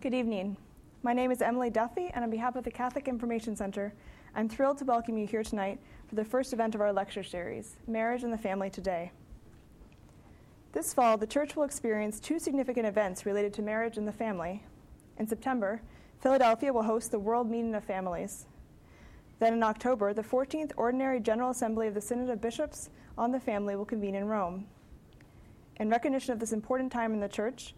[0.00, 0.56] Good evening.
[1.02, 3.92] My name is Emily Duffy, and on behalf of the Catholic Information Center,
[4.32, 7.74] I'm thrilled to welcome you here tonight for the first event of our lecture series,
[7.88, 9.10] Marriage and the Family Today.
[10.70, 14.62] This fall, the Church will experience two significant events related to marriage and the family.
[15.18, 15.82] In September,
[16.20, 18.46] Philadelphia will host the World Meeting of Families.
[19.40, 23.40] Then in October, the 14th Ordinary General Assembly of the Synod of Bishops on the
[23.40, 24.68] Family will convene in Rome.
[25.80, 27.74] In recognition of this important time in the Church,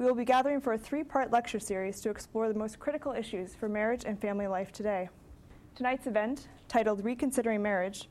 [0.00, 3.12] we will be gathering for a three part lecture series to explore the most critical
[3.12, 5.10] issues for marriage and family life today.
[5.74, 8.08] Tonight's event, titled Reconsidering Marriage,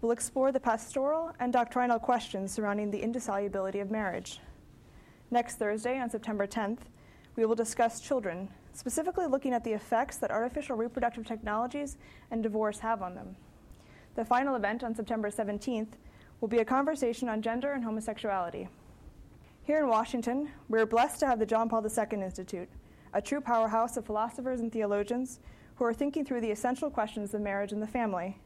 [0.00, 4.40] will explore the pastoral and doctrinal questions surrounding the indissolubility of marriage.
[5.30, 6.80] Next Thursday, on September 10th,
[7.36, 11.98] we will discuss children, specifically looking at the effects that artificial reproductive technologies
[12.32, 13.36] and divorce have on them.
[14.16, 15.92] The final event on September 17th
[16.40, 18.66] will be a conversation on gender and homosexuality.
[19.68, 22.70] Here in Washington, we are blessed to have the John Paul II Institute,
[23.12, 25.40] a true powerhouse of philosophers and theologians
[25.74, 28.38] who are thinking through the essential questions of marriage and the family.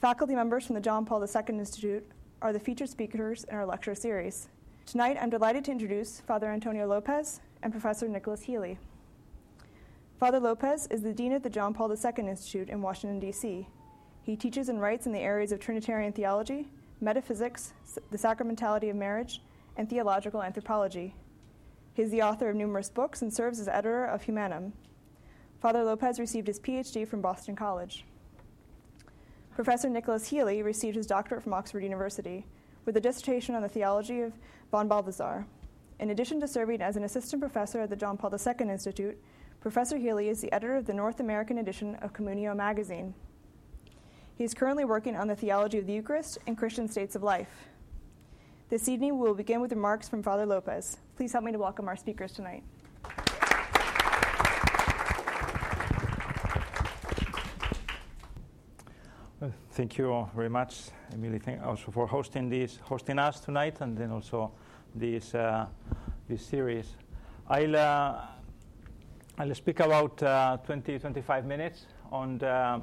[0.00, 2.04] Faculty members from the John Paul II Institute
[2.42, 4.48] are the featured speakers in our lecture series.
[4.84, 8.80] Tonight, I'm delighted to introduce Father Antonio Lopez and Professor Nicholas Healy.
[10.18, 13.68] Father Lopez is the Dean of the John Paul II Institute in Washington, D.C.
[14.24, 16.66] He teaches and writes in the areas of Trinitarian theology,
[17.00, 17.74] metaphysics,
[18.10, 19.40] the sacramentality of marriage,
[19.76, 21.14] and theological anthropology.
[21.94, 24.72] He is the author of numerous books and serves as editor of Humanum.
[25.60, 28.04] Father Lopez received his PhD from Boston College.
[29.54, 32.46] Professor Nicholas Healy received his doctorate from Oxford University
[32.84, 34.32] with a dissertation on the theology of
[34.70, 35.46] von Balthasar.
[36.00, 39.16] In addition to serving as an assistant professor at the John Paul II Institute,
[39.60, 43.14] Professor Healy is the editor of the North American edition of Communio magazine.
[44.36, 47.68] He is currently working on the theology of the Eucharist and Christian states of life.
[48.72, 50.96] This evening, we will begin with remarks from Father Lopez.
[51.14, 52.62] Please help me to welcome our speakers tonight.
[59.72, 64.10] Thank you very much, Emily, thank also for hosting this, hosting us tonight, and then
[64.10, 64.52] also
[64.94, 65.66] this uh,
[66.26, 66.96] this series.
[67.48, 68.26] I'll uh,
[69.36, 72.80] I'll speak about uh, 20 25 minutes on the,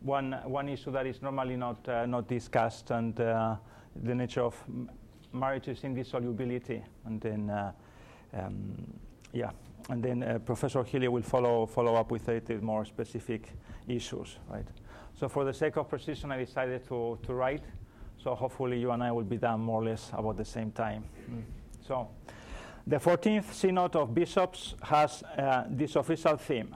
[0.00, 3.56] one one issue that is normally not uh, not discussed, and uh,
[4.02, 4.56] the nature of
[5.32, 7.72] marriage's indissolubility, and then uh,
[8.34, 8.74] um,
[9.32, 9.50] yeah,
[9.88, 13.52] and then uh, Professor Healy will follow follow up with it with more specific
[13.88, 14.66] issues, right?
[15.18, 17.64] So for the sake of precision, I decided to to write.
[18.22, 21.04] So hopefully you and I will be done more or less about the same time.
[21.30, 21.42] Mm.
[21.86, 22.08] So.
[22.86, 26.74] The 14th Synod of Bishops has uh, this official theme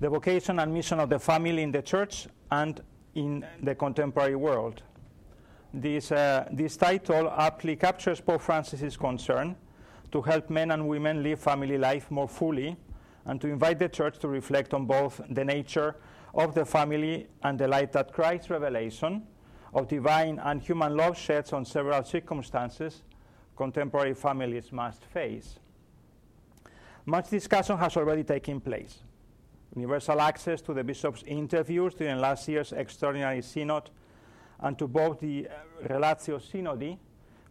[0.00, 2.80] the vocation and mission of the family in the church and
[3.14, 4.82] in the contemporary world.
[5.72, 9.54] This, uh, this title aptly captures Pope Francis's concern
[10.10, 12.76] to help men and women live family life more fully
[13.24, 15.94] and to invite the church to reflect on both the nature
[16.34, 19.22] of the family and the light that Christ's revelation
[19.72, 23.02] of divine and human love sheds on several circumstances
[23.56, 25.60] contemporary families must face.
[27.06, 28.98] Much discussion has already taken place.
[29.76, 33.90] Universal access to the bishop's interviews during last year's extraordinary synod
[34.62, 36.98] and to both the uh, Relatio Synodi,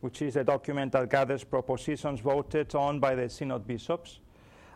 [0.02, 4.20] which is a document that gathers propositions voted on by the Synod bishops,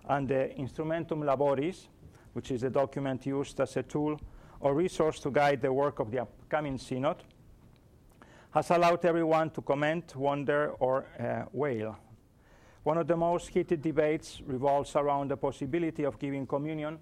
[0.09, 1.87] and the Instrumentum Laboris,
[2.33, 4.19] which is a document used as a tool
[4.59, 7.17] or resource to guide the work of the upcoming Synod,
[8.51, 11.97] has allowed everyone to comment, wonder, or uh, wail.
[12.83, 16.99] One of the most heated debates revolves around the possibility of giving communion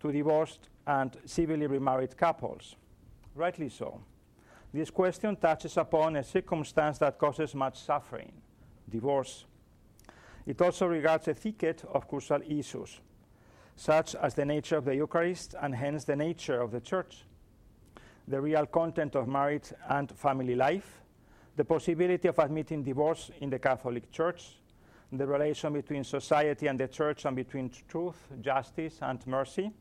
[0.00, 2.76] to divorced and civilly remarried couples.
[3.34, 4.00] Rightly so.
[4.72, 8.32] This question touches upon a circumstance that causes much suffering
[8.88, 9.44] divorce.
[10.46, 13.00] It also regards a thicket of crucial issues,
[13.76, 17.24] such as the nature of the Eucharist and hence the nature of the Church,
[18.28, 21.02] the real content of marriage and family life,
[21.56, 24.60] the possibility of admitting divorce in the Catholic Church,
[25.12, 29.72] the relation between society and the Church and between truth, justice, and mercy.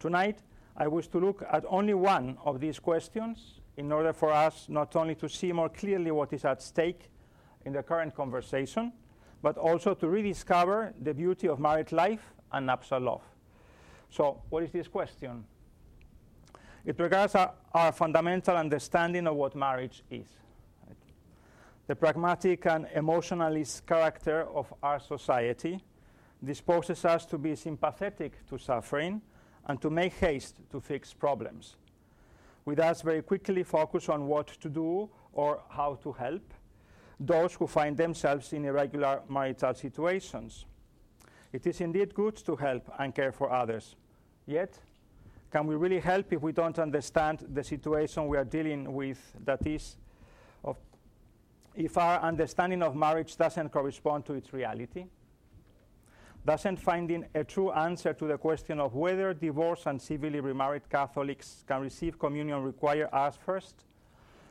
[0.00, 0.38] Tonight,
[0.76, 4.96] I wish to look at only one of these questions in order for us not
[4.96, 7.08] only to see more clearly what is at stake
[7.64, 8.92] in the current conversation,
[9.40, 13.22] but also to rediscover the beauty of married life and nuptial love.
[14.10, 15.44] So, what is this question?
[16.84, 20.26] It regards our, our fundamental understanding of what marriage is.
[20.84, 20.96] Right?
[21.86, 25.78] The pragmatic and emotionalist character of our society
[26.44, 29.22] disposes us to be sympathetic to suffering
[29.66, 31.76] and to make haste to fix problems.
[32.68, 36.52] We thus very quickly focus on what to do or how to help
[37.18, 40.66] those who find themselves in irregular marital situations.
[41.50, 43.96] It is indeed good to help and care for others.
[44.44, 44.78] Yet,
[45.50, 49.18] can we really help if we don't understand the situation we are dealing with?
[49.46, 49.96] That is,
[51.74, 55.06] if our understanding of marriage doesn't correspond to its reality?
[56.44, 61.64] Doesn't finding a true answer to the question of whether divorced and civilly remarried Catholics
[61.66, 63.84] can receive communion require us first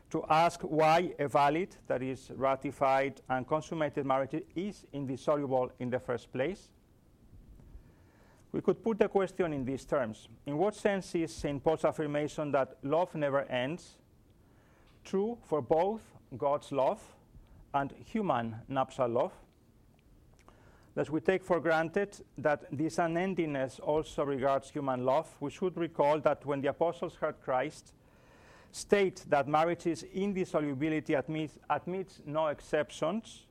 [0.10, 6.00] to ask why a valid, that is, ratified and consummated marriage is indissoluble in the
[6.00, 6.69] first place?
[8.51, 11.62] We could put the question in these terms In what sense is St.
[11.63, 13.98] Paul's affirmation that love never ends
[15.04, 16.01] true for both
[16.38, 17.01] God's love
[17.74, 19.34] and human nuptial love?
[20.97, 26.19] As we take for granted that this unendingness also regards human love, we should recall
[26.21, 27.94] that when the apostles heard Christ
[28.71, 33.45] state that marriage's indissolubility admits, admits no exceptions,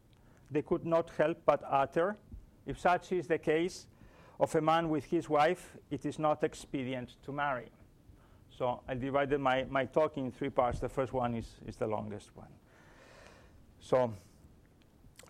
[0.51, 2.17] they could not help but utter,
[2.67, 3.87] if such is the case
[4.41, 7.71] of a man with his wife, it is not expedient to marry.
[8.51, 10.81] So I divided my, my talk in three parts.
[10.81, 12.49] The first one is, is the longest one.
[13.79, 14.13] So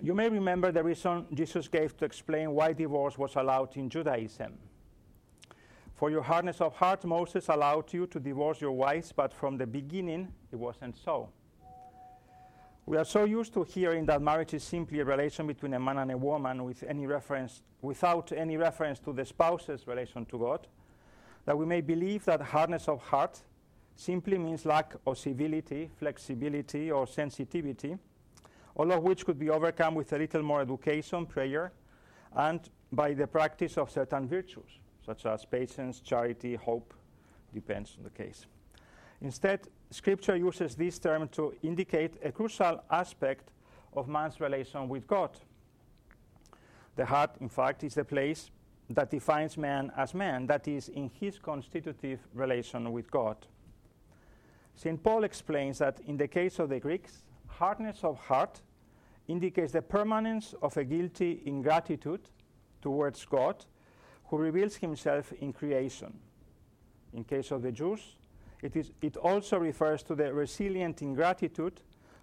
[0.00, 4.52] you may remember the reason Jesus gave to explain why divorce was allowed in Judaism.
[5.94, 9.66] For your hardness of heart, Moses allowed you to divorce your wives, but from the
[9.66, 11.30] beginning it wasn't so.
[12.84, 15.98] We are so used to hearing that marriage is simply a relation between a man
[15.98, 20.66] and a woman with any reference, without any reference to the spouse's relation to God,
[21.46, 23.40] that we may believe that hardness of heart
[23.96, 27.96] simply means lack of civility, flexibility, or sensitivity
[28.76, 31.72] all of which could be overcome with a little more education, prayer,
[32.34, 36.94] and by the practice of certain virtues, such as patience, charity, hope,
[37.52, 38.46] depends on the case.
[39.20, 43.50] Instead, Scripture uses this term to indicate a crucial aspect
[43.94, 45.30] of man's relation with God.
[46.96, 48.50] The heart, in fact, is the place
[48.90, 53.36] that defines man as man, that is, in his constitutive relation with God.
[54.74, 55.02] St.
[55.02, 57.22] Paul explains that in the case of the Greeks,
[57.58, 58.62] hardness of heart
[59.28, 62.30] indicates the permanence of a guilty ingratitude
[62.80, 63.64] towards God,
[64.26, 66.12] who reveals himself in creation.
[67.12, 68.16] In case of the Jews,
[68.62, 71.80] it, is, it also refers to the resilient ingratitude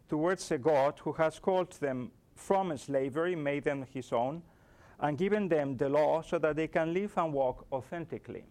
[0.10, 4.42] towards a God who has called them from slavery, made them his own,
[5.00, 8.44] and given them the law so that they can live and walk authentically.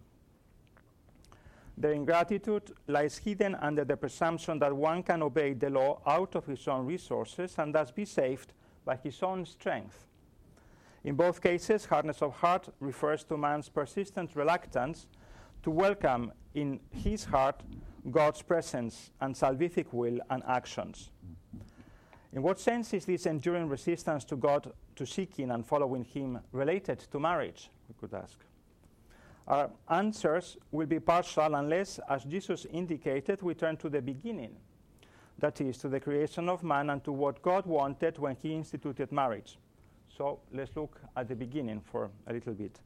[1.77, 6.47] Their ingratitude lies hidden under the presumption that one can obey the law out of
[6.47, 8.53] his own resources and thus be saved
[8.85, 10.07] by his own strength.
[11.05, 15.07] In both cases, hardness of heart refers to man's persistent reluctance
[15.63, 17.63] to welcome in his heart
[18.11, 21.11] God's presence and salvific will and actions.
[22.33, 26.99] In what sense is this enduring resistance to God, to seeking and following Him, related
[27.11, 27.71] to marriage?
[27.89, 28.39] We could ask.
[29.49, 34.57] Our answers will be partial unless, as Jesus indicated, we turn to the beginning,
[35.39, 39.11] that is, to the creation of man and to what God wanted when He instituted
[39.11, 39.59] marriage.
[40.17, 42.79] So let's look at the beginning for a little bit.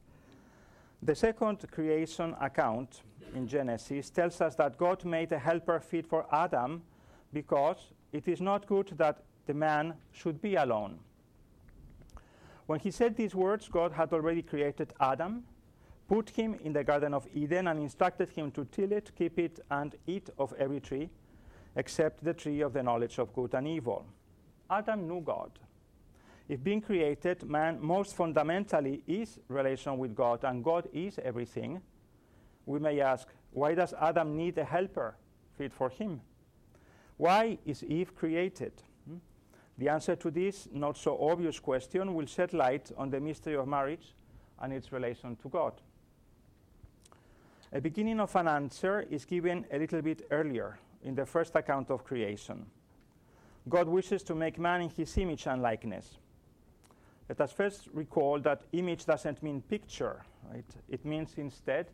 [1.02, 3.02] The second creation account
[3.34, 6.82] in Genesis tells us that God made a helper fit for Adam
[7.32, 10.98] because it is not good that the man should be alone.
[12.66, 15.44] When he said these words, God had already created Adam
[16.08, 19.60] put him in the Garden of Eden and instructed him to till it, keep it,
[19.70, 21.10] and eat of every tree,
[21.74, 24.04] except the tree of the knowledge of good and evil.
[24.70, 25.50] Adam knew God.
[26.48, 31.80] If being created, man most fundamentally is relation with God, and God is everything,
[32.66, 35.16] we may ask, why does Adam need a helper
[35.56, 36.20] fit for him?
[37.16, 38.72] Why is Eve created?
[39.08, 39.16] Hmm?
[39.78, 43.66] The answer to this not so obvious question will shed light on the mystery of
[43.66, 44.14] marriage
[44.60, 45.72] and its relation to God.
[47.72, 51.90] A beginning of an answer is given a little bit earlier in the first account
[51.90, 52.66] of creation.
[53.68, 56.18] God wishes to make man in his image and likeness.
[57.28, 60.64] Let us first recall that image doesn't mean picture, right?
[60.88, 61.90] It means instead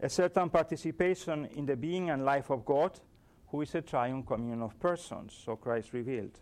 [0.00, 3.00] a certain participation in the being and life of God,
[3.48, 6.38] who is a triune communion of persons, so Christ revealed.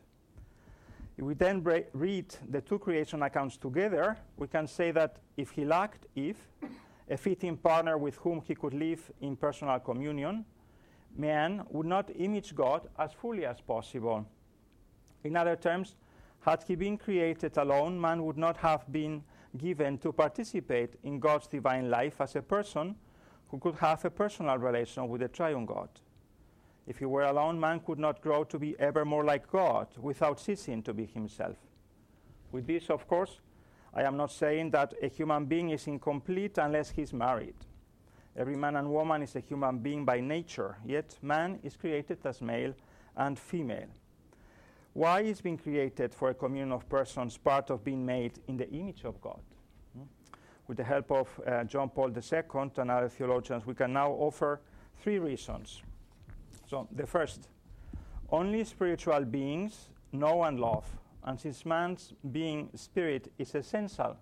[1.16, 5.64] If we then read the two creation accounts together, we can say that if he
[5.64, 6.38] lacked Eve,
[7.10, 10.44] a fitting partner with whom he could live in personal communion,
[11.16, 14.26] man would not image God as fully as possible.
[15.24, 15.96] In other terms,
[16.40, 19.22] had he been created alone, man would not have been
[19.56, 22.94] given to participate in God's divine life as a person
[23.48, 25.88] who could have a personal relation with the triune God.
[26.86, 30.40] If he were alone, man could not grow to be ever more like God without
[30.40, 31.56] ceasing to be himself.
[32.52, 33.40] With this, of course,
[33.94, 37.54] I am not saying that a human being is incomplete unless he's married.
[38.36, 42.40] Every man and woman is a human being by nature, yet man is created as
[42.40, 42.74] male
[43.16, 43.88] and female.
[44.92, 48.68] Why is being created for a communion of persons part of being made in the
[48.70, 49.40] image of God?
[49.94, 50.04] Hmm?
[50.66, 54.60] With the help of uh, John Paul II and other theologians, we can now offer
[55.02, 55.82] three reasons.
[56.68, 57.48] So, the first,
[58.30, 60.84] only spiritual beings know and love
[61.28, 64.16] and since man's being spirit is essential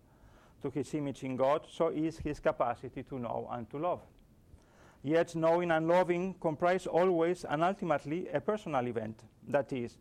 [0.61, 4.01] to his image in God, so is his capacity to know and to love.
[5.05, 9.23] Yet, knowing and loving comprise always and ultimately a personal event.
[9.47, 9.99] That is,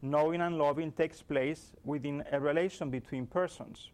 [0.00, 3.90] knowing and loving takes place within a relation between persons.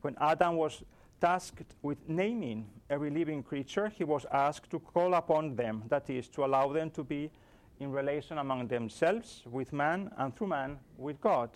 [0.00, 0.82] When Adam was
[1.20, 6.28] tasked with naming every living creature, he was asked to call upon them, that is,
[6.28, 7.30] to allow them to be
[7.78, 11.50] in relation among themselves with man and through man with God.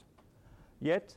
[0.81, 1.17] Yet,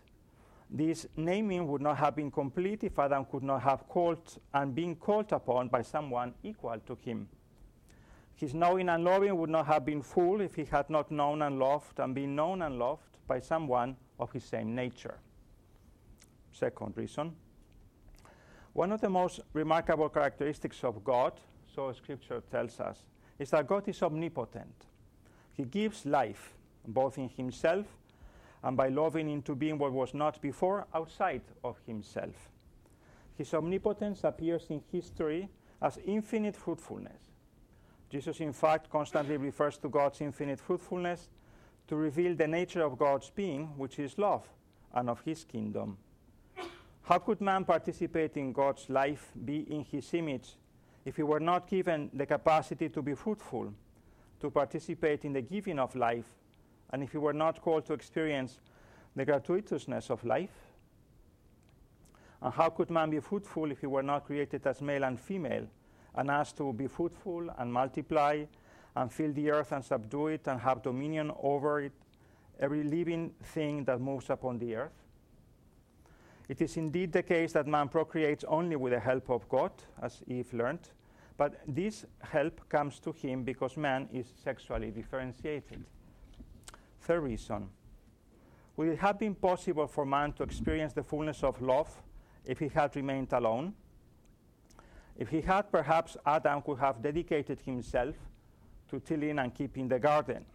[0.70, 4.96] this naming would not have been complete if Adam could not have called and been
[4.96, 7.28] called upon by someone equal to him.
[8.36, 11.60] His knowing and loving would not have been full if he had not known and
[11.60, 15.20] loved and been known and loved by someone of his same nature.
[16.52, 17.36] Second reason.
[18.74, 21.34] One of the most remarkable characteristics of God,
[21.76, 23.04] so Scripture tells us,
[23.38, 24.86] is that God is omnipotent.
[25.54, 26.54] He gives life,
[26.88, 27.86] both in himself
[28.64, 32.50] and by loving into being what was not before outside of himself.
[33.38, 35.50] His omnipotence appears in history
[35.82, 37.22] as infinite fruitfulness.
[38.10, 41.30] Jesus, in fact, constantly refers to God's infinite fruitfulness
[41.88, 44.48] to reveal the nature of God's being, which is love,
[44.94, 45.98] and of his kingdom.
[47.04, 50.58] How could man participate in God's life, be in his image,
[51.04, 53.74] if he were not given the capacity to be fruitful,
[54.40, 56.28] to participate in the giving of life,
[56.92, 58.60] and if he were not called to experience
[59.16, 60.72] the gratuitousness of life?
[62.42, 65.68] And how could man be fruitful if he were not created as male and female
[66.16, 68.44] and asked to be fruitful and multiply
[68.96, 71.94] and fill the earth and subdue it and have dominion over it,
[72.60, 74.92] every living thing that moves upon the earth?
[76.50, 79.72] It is indeed the case that man procreates only with the help of God,
[80.02, 80.90] as Eve learned,
[81.38, 85.86] but this help comes to him because man is sexually differentiated.
[87.02, 87.70] Third reason
[88.78, 91.90] would it have been possible for man to experience the fullness of love
[92.46, 93.74] if he had remained alone?
[95.18, 98.16] If he had, perhaps Adam could have dedicated himself
[98.90, 100.46] to tilling and keeping the garden.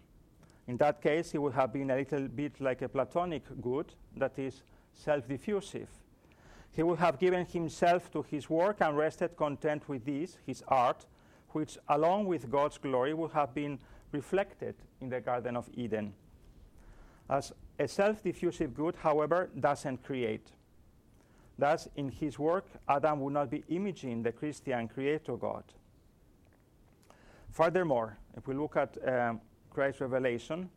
[0.67, 4.39] In that case, he would have been a little bit like a Platonic good, that
[4.39, 4.63] is,
[4.93, 5.89] self diffusive.
[6.73, 11.07] He would have given himself to his work and rested content with this, his art,
[11.51, 13.79] which, along with God's glory, would have been
[14.11, 16.13] reflected in the Garden of Eden.
[17.29, 20.51] As a self diffusive good, however, doesn't create.
[21.59, 25.65] Thus, in his work, Adam would not be imaging the Christian creator God.
[27.51, 29.41] Furthermore, if we look at um,
[29.71, 30.69] Christ's revelation,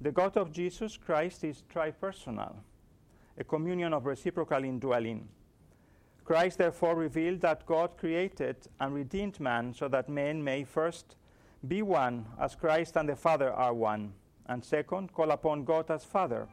[0.00, 2.56] the God of Jesus Christ is tripersonal,
[3.38, 5.28] a communion of reciprocal indwelling.
[6.24, 11.14] Christ therefore revealed that God created and redeemed man so that men may first
[11.66, 14.12] be one as Christ and the Father are one
[14.48, 16.48] and second, call upon God as Father.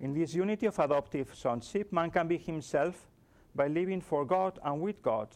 [0.00, 3.08] In this unity of adoptive sonship, man can be himself
[3.54, 5.28] by living for God and with God.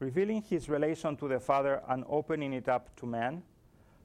[0.00, 3.42] Revealing his relation to the Father and opening it up to man,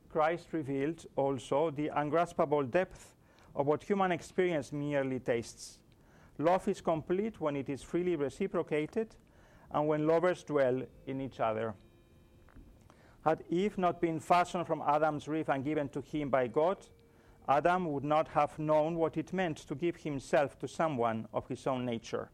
[0.09, 3.13] Christ revealed also the ungraspable depth
[3.55, 5.79] of what human experience merely tastes.
[6.37, 9.15] Love is complete when it is freely reciprocated
[9.71, 11.73] and when lovers dwell in each other.
[13.23, 16.77] Had Eve not been fashioned from Adam's rib and given to him by God,
[17.47, 21.65] Adam would not have known what it meant to give himself to someone of his
[21.65, 22.29] own nature.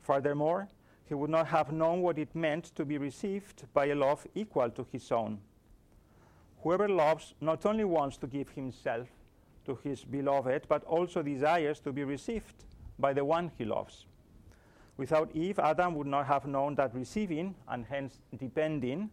[0.00, 0.68] Furthermore,
[1.04, 4.70] he would not have known what it meant to be received by a love equal
[4.70, 5.38] to his own.
[6.62, 9.08] Whoever loves not only wants to give himself
[9.64, 12.64] to his beloved, but also desires to be received
[12.98, 14.06] by the one he loves.
[14.96, 19.10] Without Eve, Adam would not have known that receiving, and hence depending,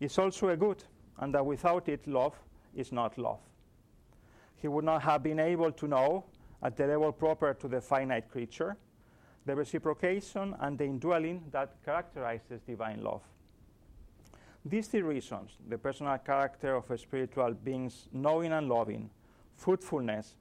[0.00, 0.82] is also a good,
[1.18, 2.34] and that without it, love
[2.74, 3.40] is not love.
[4.56, 6.24] He would not have been able to know,
[6.62, 8.76] at the level proper to the finite creature,
[9.46, 13.22] the reciprocation and the indwelling that characterizes divine love.
[14.64, 19.08] These three reasons the personal character of a spiritual being's knowing and loving,
[19.56, 20.34] fruitfulness,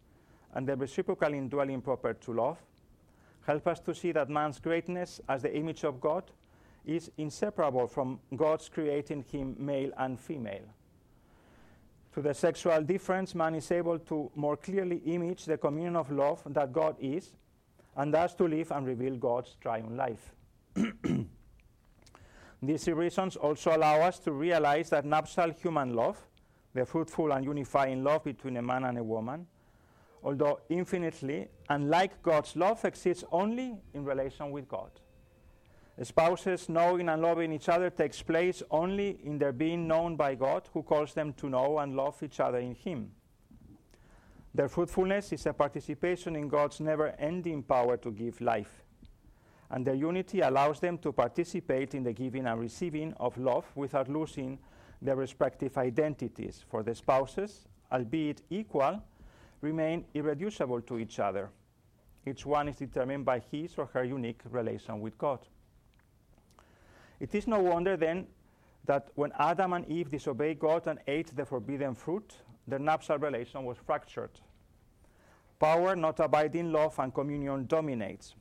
[0.53, 2.57] and the reciprocal indwelling proper to love
[3.45, 6.23] help us to see that man's greatness as the image of God
[6.85, 10.63] is inseparable from God's creating him male and female.
[12.13, 16.41] To the sexual difference, man is able to more clearly image the communion of love
[16.47, 17.31] that God is,
[17.95, 20.31] and thus to live and reveal God's triune life.
[22.61, 26.17] These reasons also allow us to realize that nuptial human love,
[26.73, 29.47] the fruitful and unifying love between a man and a woman,
[30.23, 34.91] although infinitely unlike God's love, exists only in relation with God.
[36.01, 40.69] Spouses knowing and loving each other takes place only in their being known by God,
[40.73, 43.11] who calls them to know and love each other in Him.
[44.55, 48.83] Their fruitfulness is a participation in God's never ending power to give life.
[49.69, 54.07] And their unity allows them to participate in the giving and receiving of love without
[54.09, 54.57] losing
[55.01, 56.63] their respective identities.
[56.69, 59.03] For the spouses, albeit equal,
[59.61, 61.49] remain irreducible to each other.
[62.25, 65.39] Each one is determined by his or her unique relation with God.
[67.19, 68.27] It is no wonder then
[68.85, 72.33] that when Adam and Eve disobeyed God and ate the forbidden fruit,
[72.67, 74.31] their nuptial relation was fractured.
[75.59, 78.35] Power, not abiding love, and communion dominates.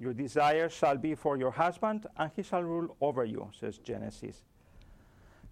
[0.00, 4.44] Your desire shall be for your husband, and he shall rule over you, says Genesis.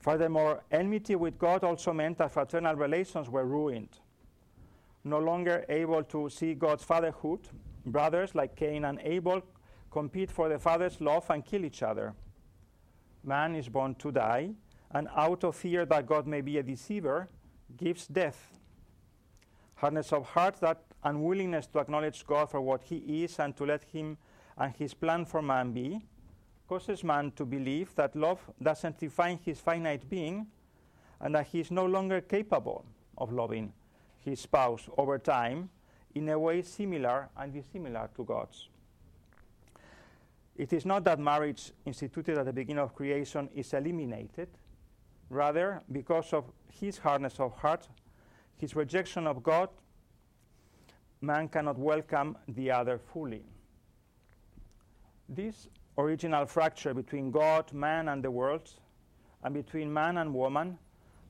[0.01, 4.01] Furthermore, enmity with God also meant that fraternal relations were ruined.
[5.05, 7.49] No longer able to see God's fatherhood,
[7.87, 9.43] brothers like Cain and Abel
[9.91, 12.15] compete for the father's love and kill each other
[13.25, 14.51] man is born to die,
[14.91, 17.29] and out of fear that God may be a deceiver,
[17.77, 18.59] gives death.
[19.77, 23.85] Hardness of heart, that unwillingness to acknowledge God for what he is and to let
[23.85, 24.17] him
[24.57, 26.01] and his plan for man be,
[26.69, 30.47] causes man to believe that love doesn't define his finite being
[31.21, 32.85] and that he is no longer capable
[33.19, 33.73] of loving
[34.21, 35.69] his spouse over time
[36.15, 38.69] in a way similar and dissimilar to God's.
[40.57, 44.49] It is not that marriage instituted at the beginning of creation is eliminated.
[45.29, 47.89] Rather, because of his hardness of heart,
[48.57, 49.69] his rejection of God,
[51.21, 53.43] man cannot welcome the other fully.
[55.29, 55.69] This
[55.99, 58.71] original fracture between God, man, and the world,
[59.43, 60.79] and between man and woman,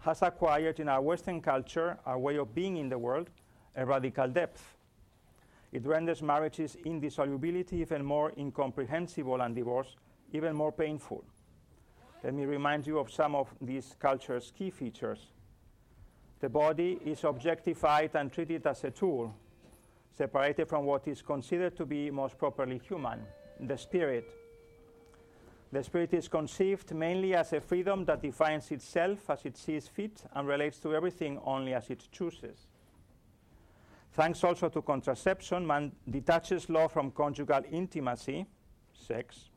[0.01, 3.31] has acquired in our Western culture, our way of being in the world,
[3.77, 4.74] a radical depth.
[5.75, 9.97] It renders marriage's indissolubility even more incomprehensible and divorce
[10.33, 11.25] even more painful.
[12.23, 15.33] Let me remind you of some of these culture's key features.
[16.41, 19.35] The body is objectified and treated as a tool,
[20.17, 23.23] separated from what is considered to be most properly human,
[23.59, 24.31] the spirit.
[25.73, 30.23] The spirit is conceived mainly as a freedom that defines itself as it sees fit
[30.35, 32.69] and relates to everything only as it chooses.
[34.15, 38.47] Thanks also to contraception, man detaches love from conjugal intimacy,
[38.93, 39.51] sex,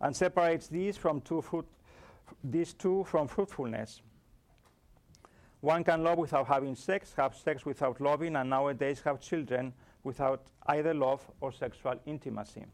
[0.00, 1.66] and separates these from two fruit,
[2.42, 4.02] these two from fruitfulness.
[5.60, 10.48] One can love without having sex, have sex without loving, and nowadays have children without
[10.66, 12.64] either love or sexual intimacy.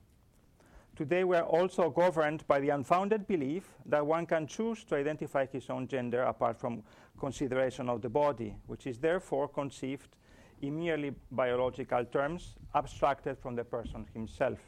[0.97, 5.45] Today, we are also governed by the unfounded belief that one can choose to identify
[5.45, 6.83] his own gender apart from
[7.21, 10.17] consideration of the body, which is therefore conceived
[10.63, 14.59] in merely biological terms, abstracted from the person himself.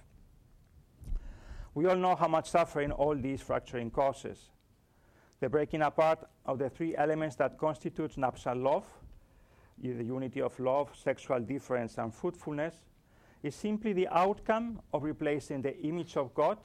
[1.74, 4.50] We all know how much suffering all these fracturing causes.
[5.40, 8.86] The breaking apart of the three elements that constitute nuptial love,
[9.78, 12.74] the unity of love, sexual difference, and fruitfulness,
[13.42, 16.58] is simply the outcome of replacing the image of God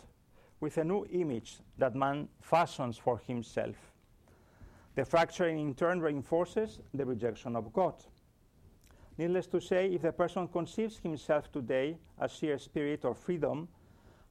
[0.60, 3.76] with a new image that man fashions for himself.
[4.96, 7.96] The fracturing in turn reinforces the rejection of God.
[9.18, 13.68] Needless to say, if the person conceives himself today as sheer spirit or freedom,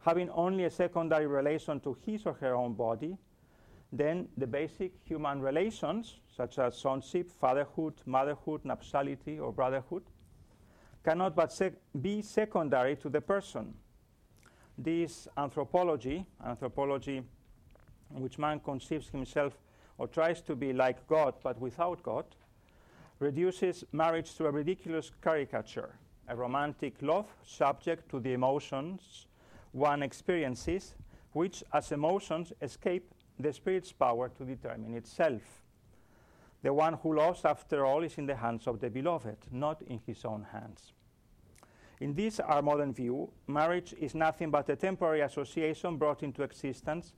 [0.00, 3.16] having only a secondary relation to his or her own body,
[3.90, 10.02] then the basic human relations, such as sonship, fatherhood, motherhood, nuptiality, or brotherhood,
[11.04, 13.74] cannot but sec- be secondary to the person.
[14.76, 17.22] This anthropology, anthropology
[18.14, 19.56] in which man conceives himself
[19.96, 22.24] or tries to be like God but without God,
[23.18, 25.94] reduces marriage to a ridiculous caricature,
[26.28, 29.26] a romantic love subject to the emotions
[29.74, 30.94] one experiences,
[31.32, 35.42] which, as emotions, escape the spirit's power to determine itself.
[36.62, 40.00] The one who loves, after all, is in the hands of the beloved, not in
[40.06, 40.92] his own hands.
[42.00, 47.12] In this, our modern view, marriage is nothing but a temporary association brought into existence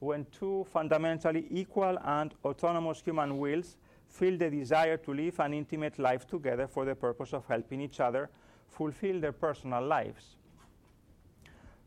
[0.00, 3.76] when two fundamentally equal and autonomous human wills
[4.14, 7.98] feel the desire to live an intimate life together for the purpose of helping each
[7.98, 8.30] other
[8.68, 10.36] fulfill their personal lives.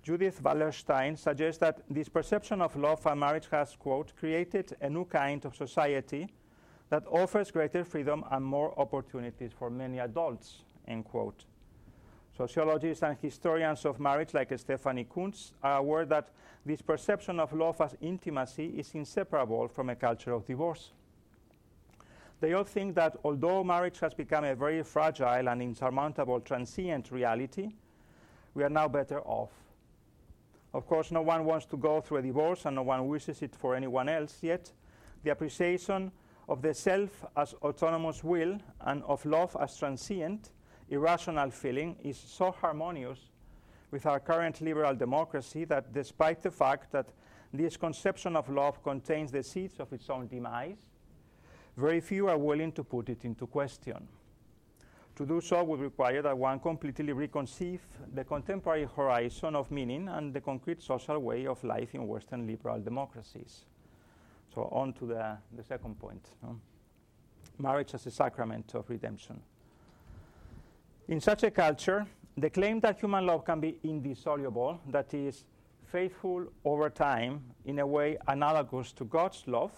[0.03, 5.05] Judith Wallerstein suggests that this perception of love and marriage has, quote, created a new
[5.05, 6.27] kind of society
[6.89, 11.45] that offers greater freedom and more opportunities for many adults, end quote.
[12.37, 16.29] Sociologists and historians of marriage, like Stephanie Coontz, are aware that
[16.65, 20.91] this perception of love as intimacy is inseparable from a culture of divorce.
[22.39, 27.71] They all think that although marriage has become a very fragile and insurmountable transient reality,
[28.53, 29.51] we are now better off.
[30.73, 33.55] Of course, no one wants to go through a divorce and no one wishes it
[33.55, 34.71] for anyone else, yet,
[35.23, 36.11] the appreciation
[36.47, 40.51] of the self as autonomous will and of love as transient,
[40.89, 43.19] irrational feeling is so harmonious
[43.91, 47.07] with our current liberal democracy that despite the fact that
[47.53, 50.77] this conception of love contains the seeds of its own demise,
[51.77, 54.07] very few are willing to put it into question.
[55.15, 57.79] To do so would require that one completely reconceive
[58.13, 62.79] the contemporary horizon of meaning and the concrete social way of life in Western liberal
[62.79, 63.65] democracies.
[64.53, 66.59] So, on to the, the second point no?
[67.59, 69.39] marriage as a sacrament of redemption.
[71.07, 72.05] In such a culture,
[72.37, 75.45] the claim that human love can be indissoluble, that is,
[75.91, 79.71] faithful over time in a way analogous to God's love,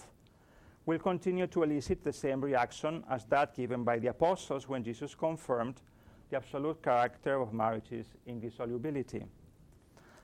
[0.89, 5.13] will continue to elicit the same reaction as that given by the apostles when Jesus
[5.13, 5.83] confirmed
[6.31, 9.23] the absolute character of marriage's indissolubility.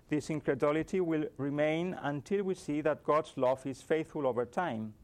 [0.09, 4.95] This incredulity will remain until we see that God's love is faithful over time.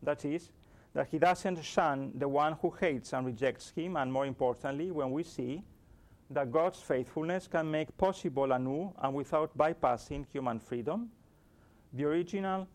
[0.00, 0.52] That is,
[0.92, 5.10] that He doesn't shun the one who hates and rejects Him, and more importantly, when
[5.10, 5.64] we see
[6.30, 11.10] that God's faithfulness can make possible anew and without bypassing human freedom
[11.92, 12.68] the original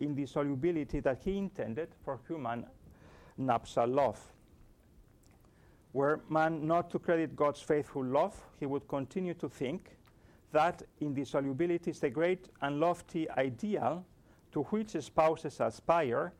[0.00, 2.66] indissolubility that he intended for human
[3.38, 4.20] nuptial love.
[5.92, 9.96] Were man not to credit God's faithful love, he would continue to think
[10.52, 14.04] that indissolubility is the great and lofty ideal
[14.52, 16.32] to which spouses aspire,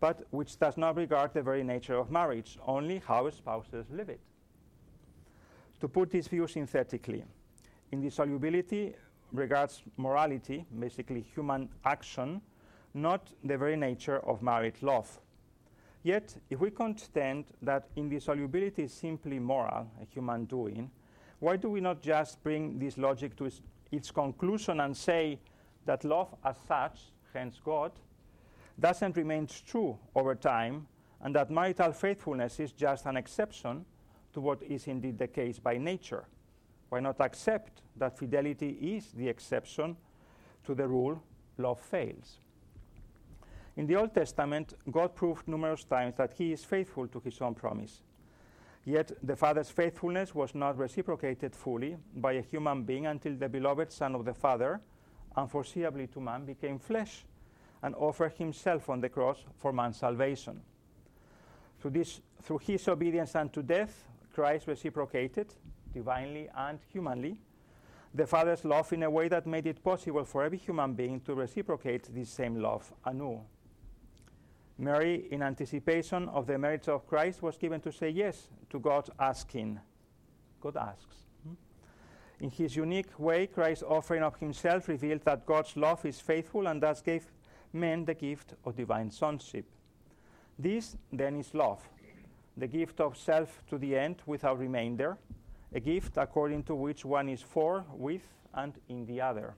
[0.00, 4.20] but which does not regard the very nature of marriage, only how spouses live it.
[5.80, 7.24] To put this view synthetically,
[7.92, 8.94] indissolubility
[9.32, 12.40] regards morality, basically human action,
[12.94, 15.20] not the very nature of married love.
[16.02, 20.90] Yet, if we contend that indissolubility is simply moral, a human doing,
[21.40, 23.60] why do we not just bring this logic to its,
[23.92, 25.38] its conclusion and say
[25.84, 27.00] that love as such,
[27.32, 27.92] hence God,
[28.78, 30.86] doesn't remain true over time,
[31.20, 33.84] and that marital faithfulness is just an exception
[34.32, 36.24] to what is indeed the case by nature?
[36.88, 39.96] Why not accept that fidelity is the exception
[40.64, 41.22] to the rule
[41.58, 42.38] love fails?
[43.78, 47.54] In the Old Testament, God proved numerous times that He is faithful to His own
[47.54, 48.02] promise.
[48.84, 53.92] Yet the Father's faithfulness was not reciprocated fully by a human being until the beloved
[53.92, 54.80] Son of the Father,
[55.36, 57.24] unforeseeably to man, became flesh
[57.80, 60.60] and offered Himself on the cross for man's salvation.
[61.78, 65.54] Through, this, through His obedience unto death, Christ reciprocated,
[65.94, 67.38] divinely and humanly,
[68.12, 71.34] the Father's love in a way that made it possible for every human being to
[71.36, 73.40] reciprocate this same love anew.
[74.78, 79.10] Mary, in anticipation of the merits of Christ, was given to say yes to God's
[79.18, 79.80] asking.
[80.60, 81.16] God asks.
[81.44, 81.54] Hmm?
[82.40, 86.80] In his unique way, Christ's offering of himself revealed that God's love is faithful and
[86.80, 87.24] thus gave
[87.72, 89.66] men the gift of divine sonship.
[90.58, 91.80] This, then, is love
[92.58, 95.16] the gift of self to the end without remainder,
[95.72, 98.22] a gift according to which one is for, with,
[98.54, 99.54] and in the other.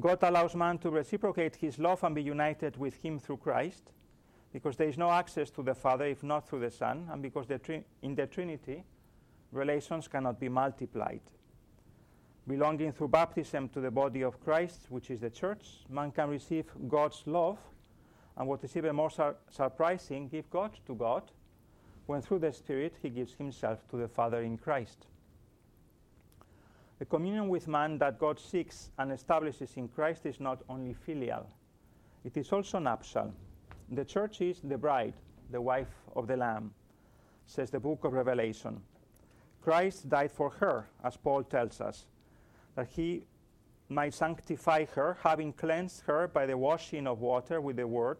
[0.00, 3.92] God allows man to reciprocate his love and be united with him through Christ,
[4.52, 7.46] because there is no access to the Father if not through the Son, and because
[7.46, 8.84] the tri- in the Trinity,
[9.50, 11.20] relations cannot be multiplied.
[12.48, 16.66] Belonging through baptism to the body of Christ, which is the church, man can receive
[16.88, 17.58] God's love,
[18.36, 21.30] and what is even more sur- surprising, give God to God,
[22.06, 25.06] when through the Spirit he gives himself to the Father in Christ.
[27.02, 31.48] The communion with man that God seeks and establishes in Christ is not only filial,
[32.22, 33.34] it is also nuptial.
[33.90, 35.14] The church is the bride,
[35.50, 36.72] the wife of the Lamb,
[37.44, 38.80] says the book of Revelation.
[39.60, 42.06] Christ died for her, as Paul tells us,
[42.76, 43.24] that he
[43.88, 48.18] might sanctify her, having cleansed her by the washing of water with the word,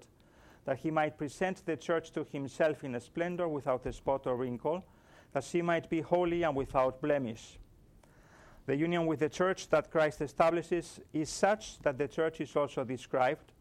[0.64, 4.34] that he might present the church to himself in a splendor without a spot or
[4.34, 4.84] wrinkle,
[5.34, 7.60] that she might be holy and without blemish.
[8.66, 12.84] The union with the church that Christ establishes is such that the church is also
[12.84, 13.52] described,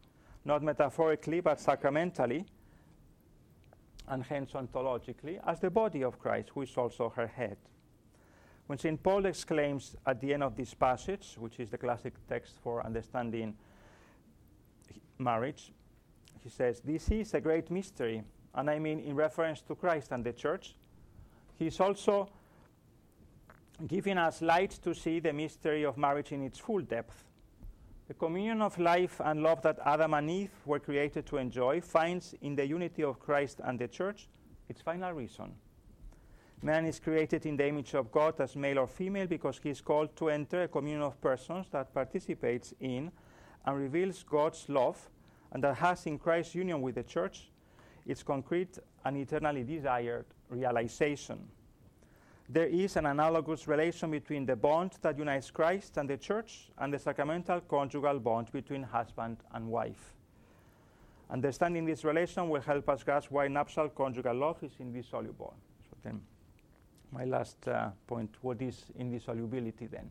[0.44, 2.46] not metaphorically but sacramentally,
[4.08, 7.56] and hence ontologically, as the body of Christ, who is also her head.
[8.66, 9.02] When St.
[9.02, 13.54] Paul exclaims at the end of this passage, which is the classic text for understanding
[15.18, 15.72] marriage,
[16.42, 18.22] he says, This is a great mystery,
[18.54, 20.74] and I mean in reference to Christ and the church.
[21.54, 22.28] He is also
[23.86, 27.24] giving us light to see the mystery of marriage in its full depth.
[28.08, 32.34] The communion of life and love that Adam and Eve were created to enjoy finds
[32.42, 34.28] in the unity of Christ and the church
[34.68, 35.54] its final reason.
[36.62, 39.80] Man is created in the image of God as male or female because he is
[39.80, 43.10] called to enter a communion of persons that participates in
[43.64, 45.10] and reveals God's love
[45.52, 47.50] and that has in Christ's union with the church
[48.06, 51.48] its concrete and eternally desired realization.
[52.52, 56.92] There is an analogous relation between the bond that unites Christ and the church and
[56.92, 60.14] the sacramental conjugal bond between husband and wife.
[61.30, 65.54] Understanding this relation will help us grasp why nuptial conjugal love is indissoluble.
[65.88, 66.20] So then,
[67.10, 70.10] my last uh, point, what is indissolubility then?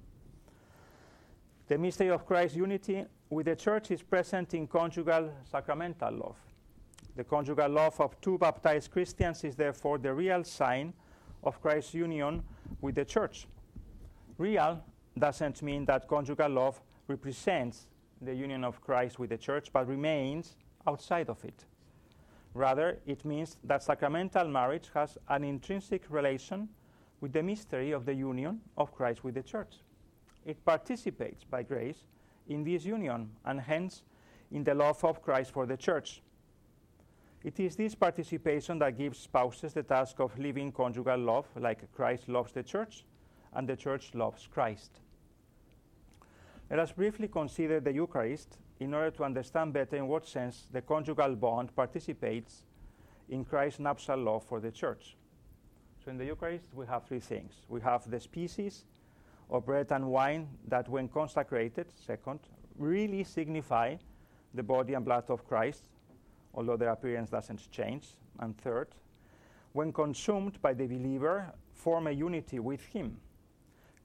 [1.67, 6.37] The mystery of Christ's unity with the church is present in conjugal sacramental love.
[7.15, 10.93] The conjugal love of two baptized Christians is therefore the real sign
[11.43, 12.43] of Christ's union
[12.81, 13.47] with the church.
[14.37, 14.83] Real
[15.17, 17.87] doesn't mean that conjugal love represents
[18.21, 20.55] the union of Christ with the church, but remains
[20.87, 21.65] outside of it.
[22.53, 26.67] Rather, it means that sacramental marriage has an intrinsic relation
[27.21, 29.77] with the mystery of the union of Christ with the church.
[30.45, 32.03] It participates by grace
[32.49, 34.03] in this union and hence
[34.51, 36.21] in the love of Christ for the church.
[37.43, 42.29] It is this participation that gives spouses the task of living conjugal love like Christ
[42.29, 43.03] loves the church
[43.53, 44.91] and the church loves Christ.
[46.69, 50.81] Let us briefly consider the Eucharist in order to understand better in what sense the
[50.81, 52.63] conjugal bond participates
[53.29, 55.17] in Christ's nuptial love for the church.
[56.03, 57.53] So, in the Eucharist, we have three things.
[57.67, 58.85] We have the species
[59.49, 62.39] of bread and wine that, when consecrated, second,
[62.77, 63.97] really signify
[64.53, 65.83] the body and blood of Christ,
[66.53, 68.07] although their appearance doesn't change.
[68.39, 68.87] And third,
[69.73, 73.17] when consumed by the believer, form a unity with Him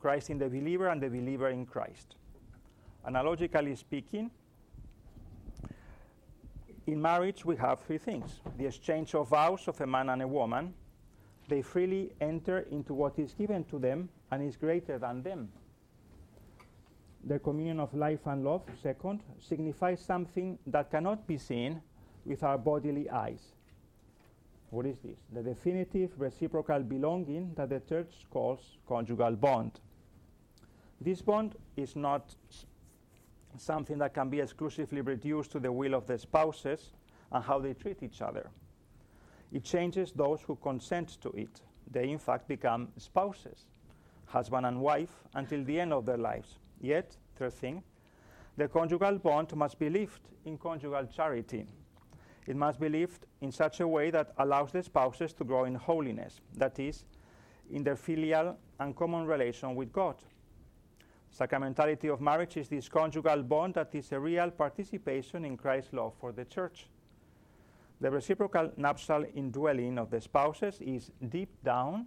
[0.00, 2.16] Christ in the believer and the believer in Christ.
[3.06, 4.30] Analogically speaking,
[6.87, 10.28] in marriage we have three things the exchange of vows of a man and a
[10.28, 10.74] woman.
[11.48, 15.48] They freely enter into what is given to them and is greater than them.
[17.24, 21.82] The communion of life and love, second, signifies something that cannot be seen
[22.26, 23.54] with our bodily eyes.
[24.70, 25.18] What is this?
[25.32, 29.80] The definitive reciprocal belonging that the church calls conjugal bond.
[31.00, 32.34] This bond is not
[33.56, 36.92] something that can be exclusively reduced to the will of the spouses
[37.32, 38.50] and how they treat each other.
[39.52, 41.60] It changes those who consent to it.
[41.90, 43.66] They, in fact, become spouses,
[44.26, 46.58] husband and wife, until the end of their lives.
[46.80, 47.82] Yet, third thing,
[48.56, 51.66] the conjugal bond must be lived in conjugal charity.
[52.46, 55.74] It must be lived in such a way that allows the spouses to grow in
[55.74, 57.04] holiness, that is,
[57.70, 60.16] in their filial and common relation with God.
[61.37, 66.14] Sacramentality of marriage is this conjugal bond that is a real participation in Christ's love
[66.20, 66.87] for the church.
[68.00, 72.06] The reciprocal nuptial indwelling of the spouses is deep down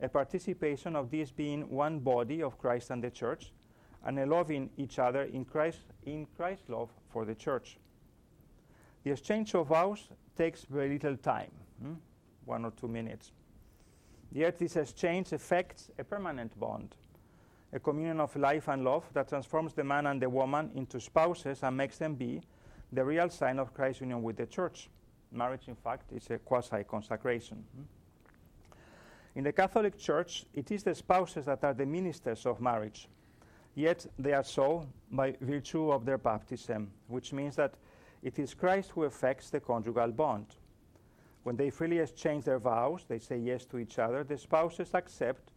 [0.00, 3.52] a participation of this being one body of Christ and the church,
[4.04, 7.78] and a loving each other in Christ in Christ's love for the church.
[9.04, 11.94] The exchange of vows takes very little time, hmm?
[12.46, 13.32] one or two minutes.
[14.32, 16.96] Yet this exchange affects a permanent bond,
[17.72, 21.62] a communion of life and love that transforms the man and the woman into spouses
[21.62, 22.40] and makes them be
[22.92, 24.88] the real sign of Christ's union with the church.
[25.30, 27.62] Marriage, in fact, is a quasi consecration.
[27.76, 27.82] Hmm?
[29.34, 33.08] In the Catholic Church, it is the spouses that are the ministers of marriage.
[33.74, 37.74] Yet they are so by virtue of their baptism, which means that
[38.24, 40.46] it is Christ who effects the conjugal bond.
[41.42, 45.52] When they freely exchange their vows, they say yes to each other, the spouses accept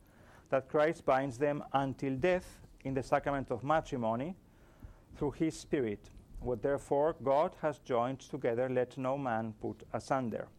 [0.50, 4.36] that Christ binds them until death in the sacrament of matrimony
[5.16, 6.10] through his Spirit.
[6.42, 10.50] What therefore God has joined together, let no man put asunder.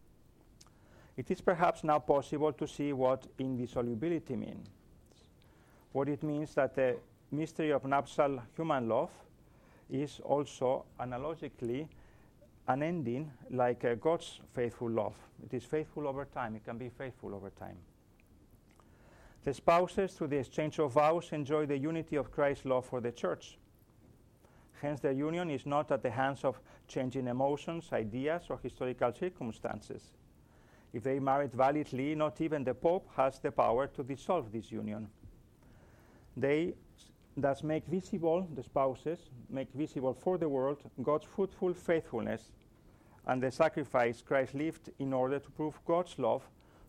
[1.15, 4.69] It is perhaps now possible to see what indissolubility means.
[5.93, 6.97] What it means that the
[7.31, 9.11] mystery of nuptial human love
[9.91, 11.89] is also analogically
[12.69, 15.15] unending, like uh, God's faithful love.
[15.43, 17.79] It is faithful over time, it can be faithful over time.
[19.45, 23.13] The spouses, through the exchange of vows, enjoy the unity of Christ's love for the
[23.13, 23.57] church.
[24.83, 30.03] Hence, their union is not at the hands of changing emotions, ideas, or historical circumstances.
[30.93, 35.09] If they married validly, not even the Pope has the power to dissolve this union.
[36.37, 36.75] They
[37.37, 42.51] thus make visible, the spouses, make visible for the world God's fruitful faithfulness
[43.29, 46.43] and the sacrifice Christ lived in order to prove God's love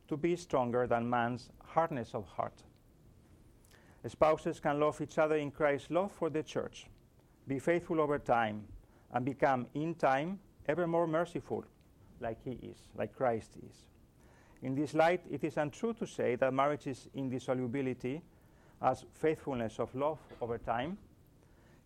[0.07, 2.63] to be stronger than man's hardness of heart.
[4.07, 6.87] spouses can love each other in Christ's love for the church,
[7.47, 8.63] be faithful over time,
[9.11, 11.65] and become, in time, ever more merciful,
[12.21, 13.85] like He is, like Christ is.
[14.61, 18.21] In this light, it is untrue to say that marriage is indissolubility,
[18.81, 20.97] as faithfulness of love over time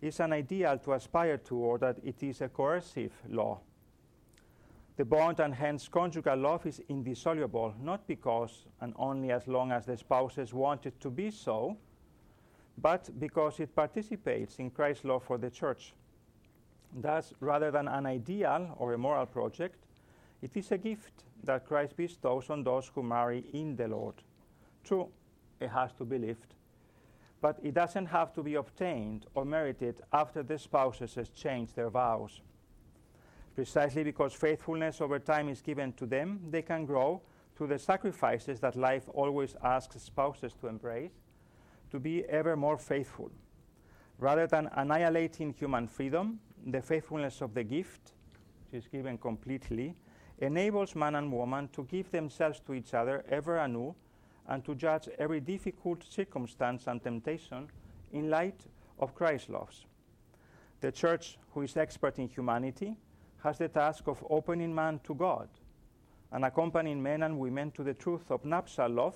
[0.02, 3.60] is an ideal to aspire to, or that it is a coercive law.
[4.96, 9.86] The bond and hence conjugal love is indissoluble, not because and only as long as
[9.86, 11.78] the spouses want it to be so,
[12.78, 15.94] but because it participates in Christ's love for the church.
[16.96, 19.84] Thus, rather than an ideal or a moral project,
[20.44, 24.16] it is a gift that Christ bestows on those who marry in the Lord.
[24.84, 25.10] True,
[25.60, 26.54] it has to be lived,
[27.42, 32.42] but it doesn't have to be obtained or merited after the spouses exchange their vows.
[33.56, 37.22] Precisely because faithfulness over time is given to them, they can grow
[37.56, 41.12] through the sacrifices that life always asks spouses to embrace
[41.92, 43.32] to be ever more faithful.
[44.18, 48.14] Rather than annihilating human freedom, the faithfulness of the gift,
[48.72, 49.96] which is given completely,
[50.40, 53.94] enables man and woman to give themselves to each other ever anew
[54.48, 57.68] and to judge every difficult circumstance and temptation
[58.12, 58.66] in light
[59.00, 59.86] of Christ's loves.
[60.82, 62.96] The Church, who is expert in humanity,
[63.44, 65.50] has the task of opening man to God
[66.32, 69.16] and accompanying men and women to the truth of nuptial love,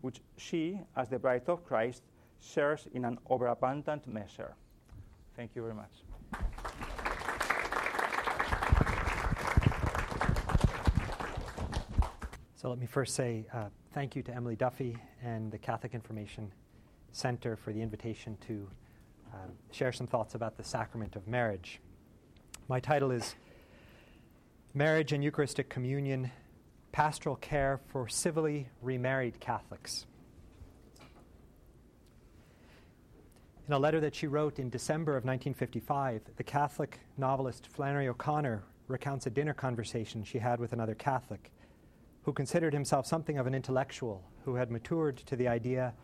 [0.00, 2.04] which she, as the bride of Christ,
[2.40, 4.54] shares in an overabundant measure.
[5.36, 5.90] Thank you very much.
[12.54, 16.50] So let me first say uh, thank you to Emily Duffy and the Catholic Information
[17.12, 18.68] Center for the invitation to
[19.34, 21.80] um, share some thoughts about the sacrament of marriage.
[22.68, 23.34] My title is
[24.76, 26.32] Marriage and Eucharistic Communion
[26.90, 30.04] Pastoral Care for Civilly Remarried Catholics.
[33.68, 38.64] In a letter that she wrote in December of 1955, the Catholic novelist Flannery O'Connor
[38.88, 41.52] recounts a dinner conversation she had with another Catholic
[42.24, 45.94] who considered himself something of an intellectual, who had matured to the idea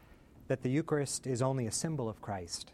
[0.46, 2.70] that the Eucharist is only a symbol of Christ.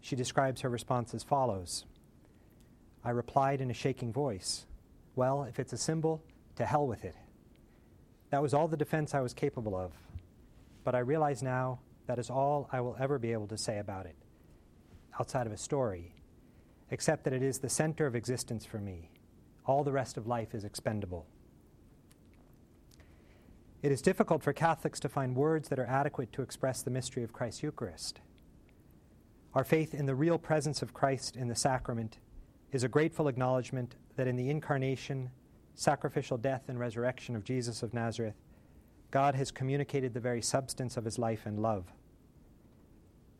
[0.00, 1.84] She describes her response as follows
[3.06, 4.66] I replied in a shaking voice,
[5.14, 6.24] Well, if it's a symbol,
[6.56, 7.14] to hell with it.
[8.30, 9.92] That was all the defense I was capable of,
[10.82, 14.06] but I realize now that is all I will ever be able to say about
[14.06, 14.16] it,
[15.20, 16.16] outside of a story,
[16.90, 19.12] except that it is the center of existence for me.
[19.66, 21.28] All the rest of life is expendable.
[23.82, 27.22] It is difficult for Catholics to find words that are adequate to express the mystery
[27.22, 28.18] of Christ's Eucharist.
[29.54, 32.18] Our faith in the real presence of Christ in the sacrament
[32.76, 35.30] is a grateful acknowledgement that in the incarnation,
[35.74, 38.34] sacrificial death, and resurrection of Jesus of Nazareth,
[39.10, 41.86] God has communicated the very substance of his life and love.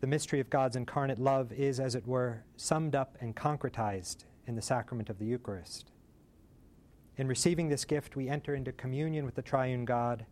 [0.00, 4.56] The mystery of God's incarnate love is, as it were, summed up and concretized in
[4.56, 5.90] the sacrament of the Eucharist.
[7.18, 10.24] In receiving this gift, we enter into communion with the triune God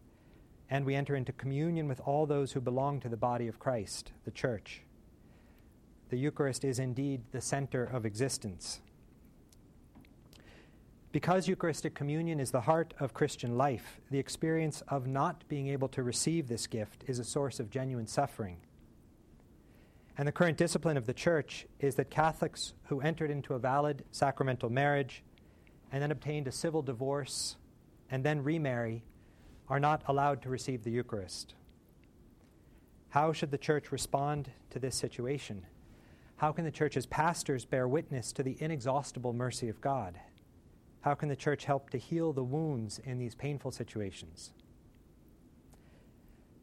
[0.70, 4.12] and we enter into communion with all those who belong to the body of Christ,
[4.24, 4.80] the church.
[6.08, 8.80] The Eucharist is indeed the center of existence.
[11.14, 15.86] Because Eucharistic communion is the heart of Christian life, the experience of not being able
[15.90, 18.56] to receive this gift is a source of genuine suffering.
[20.18, 24.02] And the current discipline of the Church is that Catholics who entered into a valid
[24.10, 25.22] sacramental marriage
[25.92, 27.58] and then obtained a civil divorce
[28.10, 29.04] and then remarry
[29.68, 31.54] are not allowed to receive the Eucharist.
[33.10, 35.64] How should the church respond to this situation?
[36.38, 40.18] How can the church's pastors bear witness to the inexhaustible mercy of God?
[41.04, 44.52] How can the church help to heal the wounds in these painful situations?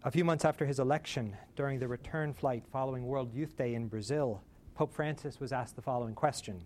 [0.03, 3.87] A few months after his election, during the return flight following World Youth Day in
[3.87, 4.41] Brazil,
[4.73, 6.63] Pope Francis was asked the following question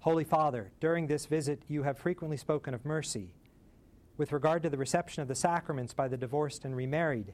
[0.00, 3.32] Holy Father, during this visit you have frequently spoken of mercy
[4.18, 7.32] with regard to the reception of the sacraments by the divorced and remarried,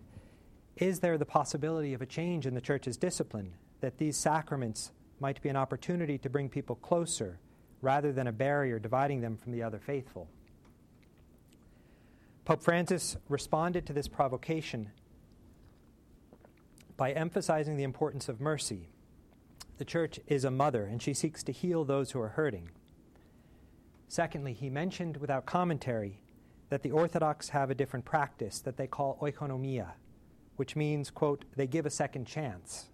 [0.77, 5.43] is there the possibility of a change in the church's discipline, that these sacraments might
[5.43, 7.41] be an opportunity to bring people closer
[7.81, 10.29] rather than a barrier dividing them from the other faithful?
[12.45, 14.91] Pope Francis responded to this provocation
[16.97, 18.89] by emphasizing the importance of mercy.
[19.77, 22.71] The church is a mother, and she seeks to heal those who are hurting.
[24.09, 26.21] Secondly, he mentioned without commentary
[26.71, 29.93] that the Orthodox have a different practice that they call oikonomia,
[30.57, 32.89] which means, quote, they give a second chance.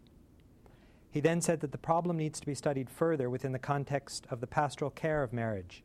[1.15, 4.41] He then said that the problem needs to be studied further within the context of
[4.41, 5.85] the pastoral care of marriage,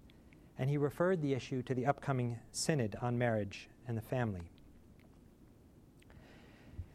[0.58, 4.50] and he referred the issue to the upcoming synod on marriage and the family.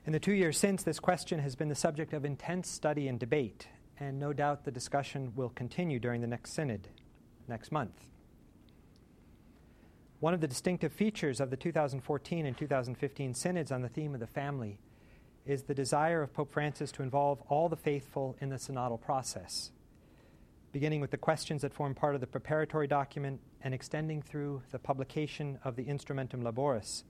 [0.04, 3.20] In the two years since, this question has been the subject of intense study and
[3.20, 3.68] debate,
[4.00, 6.88] and no doubt the discussion will continue during the next synod
[7.46, 8.10] next month.
[10.18, 14.18] One of the distinctive features of the 2014 and 2015 synods on the theme of
[14.18, 14.80] the family
[15.46, 19.70] is the desire of Pope Francis to involve all the faithful in the synodal process,
[20.72, 24.78] beginning with the questions that form part of the preparatory document and extending through the
[24.78, 27.04] publication of the Instrumentum Laboris.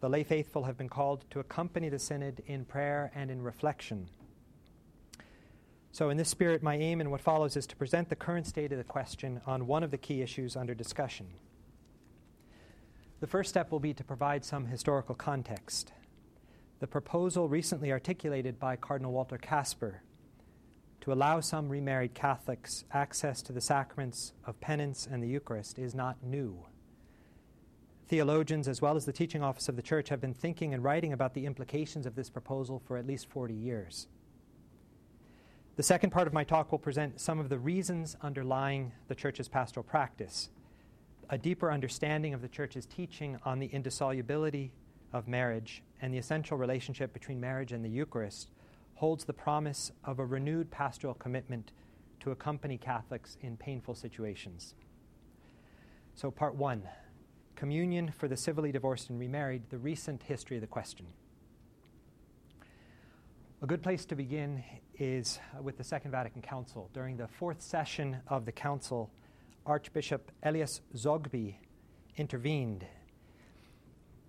[0.00, 4.08] The lay faithful have been called to accompany the synod in prayer and in reflection.
[5.90, 8.70] So, in this spirit, my aim in what follows is to present the current state
[8.70, 11.28] of the question on one of the key issues under discussion.
[13.20, 15.92] The first step will be to provide some historical context.
[16.78, 20.02] The proposal recently articulated by Cardinal Walter Kasper
[21.00, 25.94] to allow some remarried Catholics access to the sacraments of penance and the Eucharist is
[25.94, 26.66] not new.
[28.08, 31.14] Theologians, as well as the teaching office of the Church, have been thinking and writing
[31.14, 34.06] about the implications of this proposal for at least 40 years.
[35.76, 39.48] The second part of my talk will present some of the reasons underlying the Church's
[39.48, 40.50] pastoral practice,
[41.30, 44.72] a deeper understanding of the Church's teaching on the indissolubility
[45.12, 48.50] of marriage and the essential relationship between marriage and the Eucharist
[48.94, 51.72] holds the promise of a renewed pastoral commitment
[52.20, 54.74] to accompany Catholics in painful situations.
[56.14, 56.82] So, part one
[57.56, 61.06] Communion for the civilly divorced and remarried, the recent history of the question.
[63.62, 64.62] A good place to begin
[64.98, 66.90] is with the Second Vatican Council.
[66.92, 69.10] During the fourth session of the Council,
[69.64, 71.56] Archbishop Elias Zogby
[72.18, 72.84] intervened.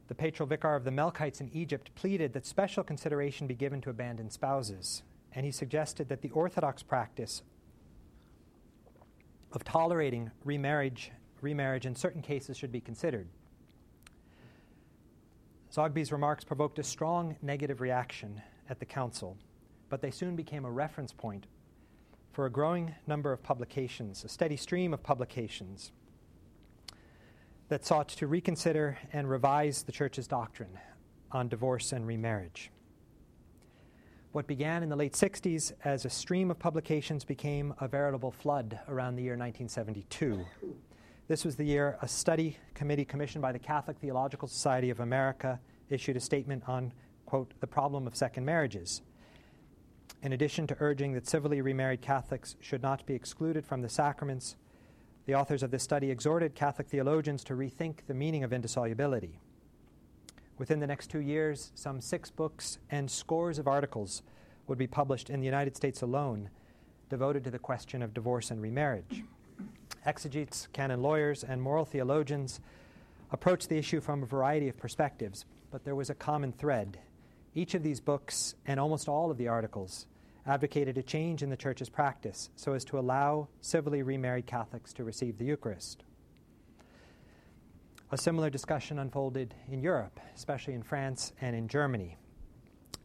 [0.07, 3.89] The patral vicar of the Melkites in Egypt pleaded that special consideration be given to
[3.89, 5.03] abandoned spouses,
[5.33, 7.43] and he suggested that the Orthodox practice
[9.51, 13.27] of tolerating remarriage, remarriage in certain cases should be considered.
[15.71, 19.37] Zogby's remarks provoked a strong negative reaction at the Council,
[19.89, 21.47] but they soon became a reference point
[22.31, 25.91] for a growing number of publications, a steady stream of publications
[27.69, 30.77] that sought to reconsider and revise the Church's doctrine
[31.31, 32.71] on divorce and remarriage.
[34.31, 38.79] What began in the late 60s as a stream of publications became a veritable flood
[38.87, 40.45] around the year 1972.
[41.27, 45.59] This was the year a study committee commissioned by the Catholic Theological Society of America
[45.89, 46.93] issued a statement on
[47.27, 49.01] quote, the problem of second marriages.
[50.23, 54.55] In addition to urging that civilly remarried Catholics should not be excluded from the sacraments,
[55.27, 59.37] the authors of this study exhorted Catholic theologians to rethink the meaning of indissolubility.
[60.57, 64.23] Within the next two years, some six books and scores of articles
[64.67, 66.49] would be published in the United States alone
[67.09, 69.25] devoted to the question of divorce and remarriage.
[70.05, 72.61] Exegetes, canon lawyers, and moral theologians
[73.29, 76.99] approached the issue from a variety of perspectives, but there was a common thread
[77.53, 80.05] each of these books and almost all of the articles
[80.47, 85.03] advocated a change in the Church's practice so as to allow civilly remarried Catholics to
[85.03, 86.03] receive the Eucharist.
[88.09, 92.17] A similar discussion unfolded in Europe, especially in France and in Germany.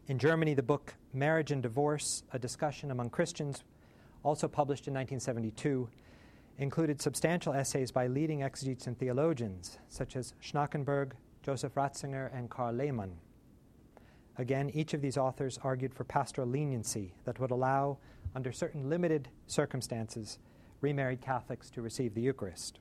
[0.07, 3.63] In Germany, the book Marriage and Divorce A Discussion Among Christians,
[4.23, 5.89] also published in 1972,
[6.57, 12.73] included substantial essays by leading exegetes and theologians such as Schnackenburg, Joseph Ratzinger, and Karl
[12.73, 13.17] Lehmann.
[14.37, 17.97] Again, each of these authors argued for pastoral leniency that would allow,
[18.35, 20.39] under certain limited circumstances,
[20.81, 22.79] remarried Catholics to receive the Eucharist.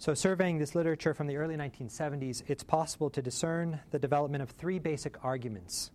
[0.00, 4.50] So, surveying this literature from the early 1970s, it's possible to discern the development of
[4.50, 5.90] three basic arguments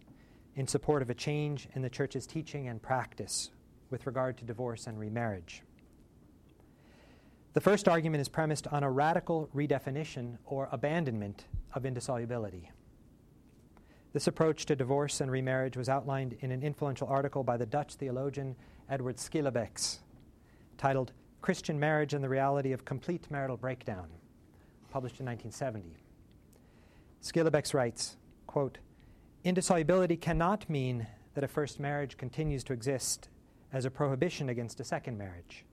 [0.56, 3.52] in support of a change in the Church's teaching and practice
[3.90, 5.64] with regard to divorce and remarriage.
[7.54, 12.72] The first argument is premised on a radical redefinition or abandonment of indissolubility.
[14.14, 17.96] This approach to divorce and remarriage was outlined in an influential article by the Dutch
[17.96, 18.56] theologian
[18.88, 19.98] Edward Schillebeeckx,
[20.78, 24.08] titled Christian Marriage and the Reality of Complete Marital Breakdown,
[24.92, 25.98] published in 1970.
[27.24, 28.78] Schillebeeckx writes, quote,
[29.44, 33.30] Indissolubility cannot mean that a first marriage continues to exist
[33.74, 35.66] as a prohibition against a second marriage.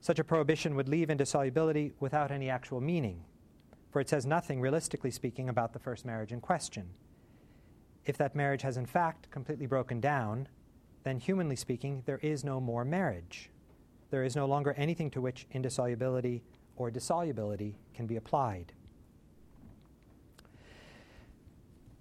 [0.00, 3.22] Such a prohibition would leave indissolubility without any actual meaning,
[3.92, 6.90] for it says nothing, realistically speaking, about the first marriage in question
[8.06, 10.48] if that marriage has in fact completely broken down,
[11.04, 13.50] then humanly speaking, there is no more marriage.
[14.10, 16.42] There is no longer anything to which indissolubility
[16.76, 18.72] or dissolubility can be applied.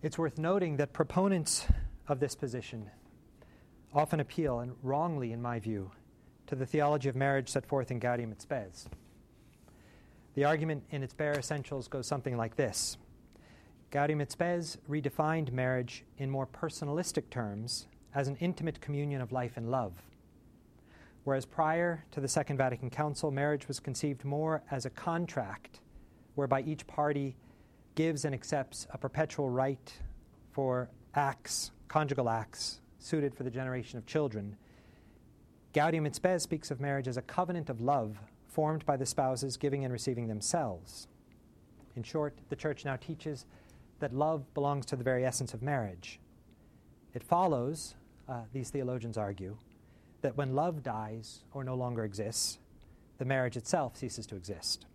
[0.02, 1.66] It's worth noting that proponents
[2.08, 2.90] of this position
[3.94, 5.92] often appeal, and wrongly in my view,
[6.48, 8.88] to the theology of marriage set forth in Gaudium et Spes.
[10.34, 12.98] The argument in its bare essentials goes something like this
[13.94, 17.86] Gaudium et Spes redefined marriage in more personalistic terms
[18.16, 19.94] as an intimate communion of life and love.
[21.26, 25.80] Whereas prior to the Second Vatican Council, marriage was conceived more as a contract
[26.34, 27.36] whereby each party
[27.94, 29.94] gives and accepts a perpetual right
[30.52, 34.58] for acts, conjugal acts, suited for the generation of children.
[35.72, 38.18] Gaudium et Spes speaks of marriage as a covenant of love
[38.48, 41.08] formed by the spouses giving and receiving themselves.
[41.96, 43.46] In short, the Church now teaches
[44.00, 46.20] that love belongs to the very essence of marriage.
[47.14, 47.96] It follows,
[48.28, 49.58] uh, these theologians argue,
[50.22, 52.60] that when love dies or no longer exists,
[53.18, 54.86] the marriage itself ceases to exist.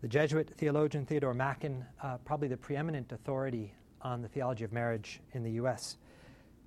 [0.00, 5.20] The Jesuit theologian Theodore Mackin, uh, probably the preeminent authority on the theology of marriage
[5.32, 5.96] in the U.S.,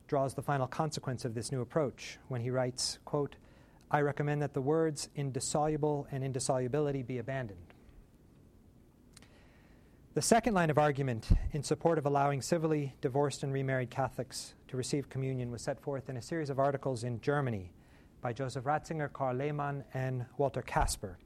[0.07, 3.35] draws the final consequence of this new approach when he writes, quote,
[3.91, 7.66] I recommend that the words indissoluble and indissolubility be abandoned.
[10.17, 14.75] The second line of argument in support of allowing civilly divorced and remarried Catholics to
[14.75, 17.71] receive communion was set forth in a series of articles in Germany
[18.19, 21.19] by Joseph Ratzinger, Karl Lehmann, and Walter Kasper.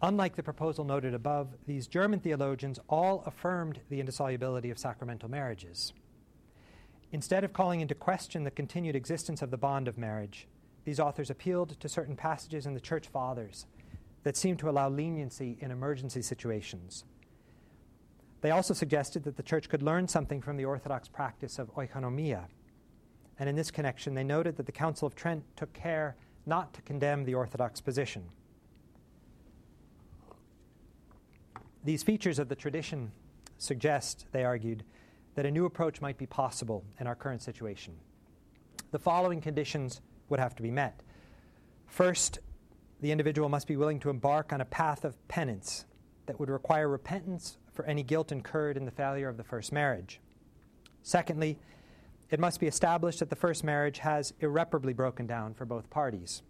[0.00, 5.92] Unlike the proposal noted above, these German theologians all affirmed the indissolubility of sacramental marriages.
[7.12, 10.48] Instead of calling into question the continued existence of the bond of marriage,
[10.86, 13.66] these authors appealed to certain passages in the Church Fathers
[14.22, 17.04] that seem to allow leniency in emergency situations.
[18.40, 22.46] They also suggested that the Church could learn something from the Orthodox practice of oikonomia.
[23.38, 26.16] And in this connection, they noted that the Council of Trent took care
[26.46, 28.24] not to condemn the Orthodox position.
[31.84, 33.12] These features of the tradition
[33.56, 34.84] suggest, they argued,
[35.34, 37.94] that a new approach might be possible in our current situation.
[38.90, 41.02] The following conditions would have to be met.
[41.86, 42.40] First,
[43.00, 45.86] the individual must be willing to embark on a path of penance
[46.26, 50.20] that would require repentance for any guilt incurred in the failure of the first marriage.
[51.02, 51.58] Secondly,
[52.30, 56.42] it must be established that the first marriage has irreparably broken down for both parties.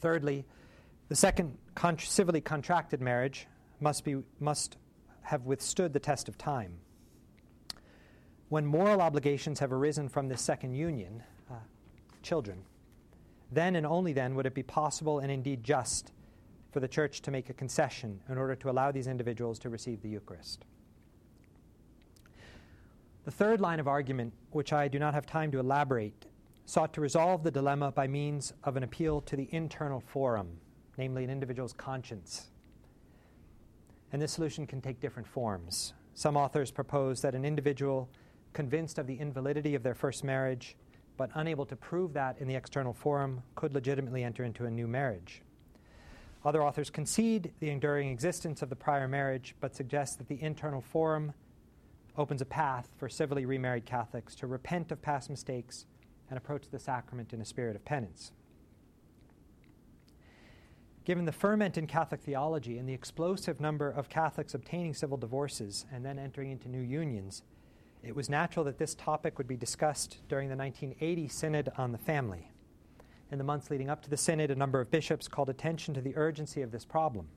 [0.00, 0.44] Thirdly,
[1.08, 3.46] the second con- civilly contracted marriage
[3.80, 4.76] must, be, must
[5.22, 6.78] have withstood the test of time.
[8.48, 11.56] When moral obligations have arisen from this second union, uh,
[12.22, 12.62] children,
[13.50, 16.12] then and only then would it be possible and indeed just
[16.70, 20.02] for the Church to make a concession in order to allow these individuals to receive
[20.02, 20.64] the Eucharist.
[23.24, 26.26] The third line of argument, which I do not have time to elaborate,
[26.66, 30.60] sought to resolve the dilemma by means of an appeal to the internal forum,
[30.96, 32.50] namely an individual's conscience
[34.12, 35.92] and this solution can take different forms.
[36.14, 38.08] Some authors propose that an individual
[38.52, 40.76] convinced of the invalidity of their first marriage,
[41.18, 44.86] but unable to prove that in the external forum, could legitimately enter into a new
[44.86, 45.42] marriage.
[46.44, 50.80] Other authors concede the enduring existence of the prior marriage, but suggest that the internal
[50.80, 51.34] forum
[52.16, 55.84] opens a path for civilly remarried Catholics to repent of past mistakes
[56.30, 58.32] and approach the sacrament in a spirit of penance.
[61.04, 65.86] Given the ferment in Catholic theology and the explosive number of Catholics obtaining civil divorces
[65.92, 67.42] and then entering into new unions,
[68.08, 71.98] it was natural that this topic would be discussed during the 1980 Synod on the
[71.98, 72.50] Family.
[73.30, 76.00] In the months leading up to the Synod, a number of bishops called attention to
[76.00, 77.28] the urgency of this problem.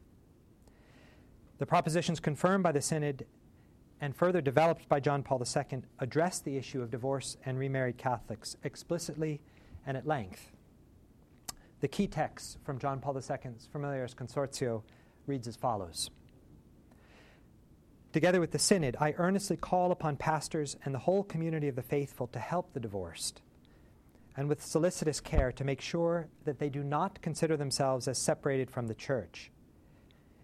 [1.58, 3.26] The propositions confirmed by the Synod
[4.00, 8.56] and further developed by John Paul II addressed the issue of divorce and remarried Catholics
[8.64, 9.42] explicitly
[9.86, 10.54] and at length.
[11.82, 14.84] The key text from John Paul II's Familiaris Consortio
[15.28, 16.10] reads as follows
[18.14, 21.82] Together with the Synod, I earnestly call upon pastors and the whole community of the
[21.82, 23.42] faithful to help the divorced,
[24.36, 28.70] and with solicitous care to make sure that they do not consider themselves as separated
[28.70, 29.50] from the Church.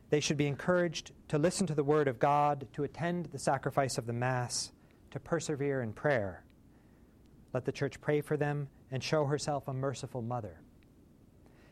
[0.10, 3.98] They should be encouraged to listen to the Word of God, to attend the sacrifice
[3.98, 4.72] of the Mass,
[5.12, 6.46] to persevere in prayer.
[7.54, 10.62] Let the Church pray for them and show herself a merciful mother.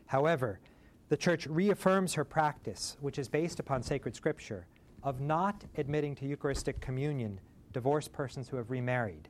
[0.04, 0.60] However,
[1.08, 4.66] the Church reaffirms her practice, which is based upon sacred scripture,
[5.06, 7.40] of not admitting to Eucharistic communion
[7.72, 9.28] divorced persons who have remarried.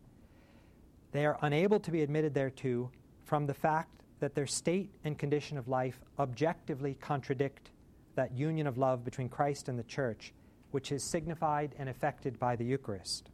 [1.13, 2.91] They are unable to be admitted thereto
[3.25, 7.71] from the fact that their state and condition of life objectively contradict
[8.15, 10.33] that union of love between Christ and the Church,
[10.71, 13.29] which is signified and effected by the Eucharist.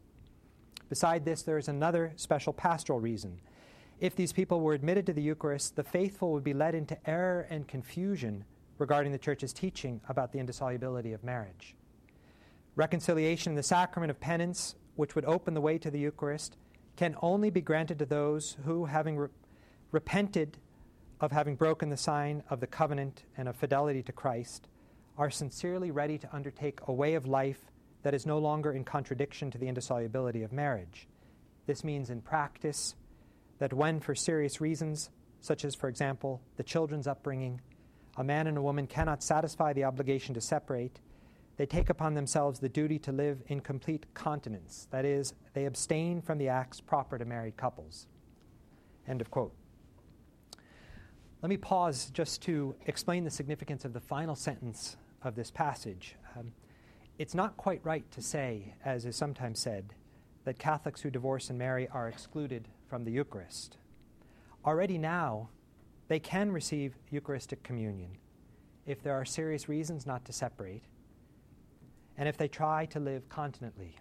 [0.88, 3.40] Beside this, there is another special pastoral reason
[4.02, 7.46] if these people were admitted to the Eucharist, the faithful would be led into error
[7.48, 8.44] and confusion
[8.78, 11.76] regarding the Church's teaching about the indissolubility of marriage.
[12.74, 16.56] Reconciliation in the sacrament of penance, which would open the way to the Eucharist,
[16.96, 19.28] can only be granted to those who, having re-
[19.90, 20.58] repented
[21.20, 24.68] of having broken the sign of the covenant and of fidelity to Christ,
[25.16, 27.70] are sincerely ready to undertake a way of life
[28.02, 31.06] that is no longer in contradiction to the indissolubility of marriage.
[31.66, 32.94] This means, in practice,
[33.58, 35.10] that when, for serious reasons,
[35.40, 37.60] such as, for example, the children's upbringing,
[38.16, 41.00] a man and a woman cannot satisfy the obligation to separate,
[41.56, 44.88] they take upon themselves the duty to live in complete continence.
[44.90, 48.06] That is, they abstain from the acts proper to married couples.
[49.06, 49.54] End of quote.
[51.42, 56.16] Let me pause just to explain the significance of the final sentence of this passage.
[56.38, 56.52] Um,
[57.18, 59.94] it's not quite right to say, as is sometimes said,
[60.44, 63.76] that Catholics who divorce and marry are excluded from the Eucharist.
[64.64, 65.50] Already now,
[66.08, 68.18] they can receive Eucharistic communion
[68.86, 70.82] if there are serious reasons not to separate
[72.22, 73.96] and if they try to live continently.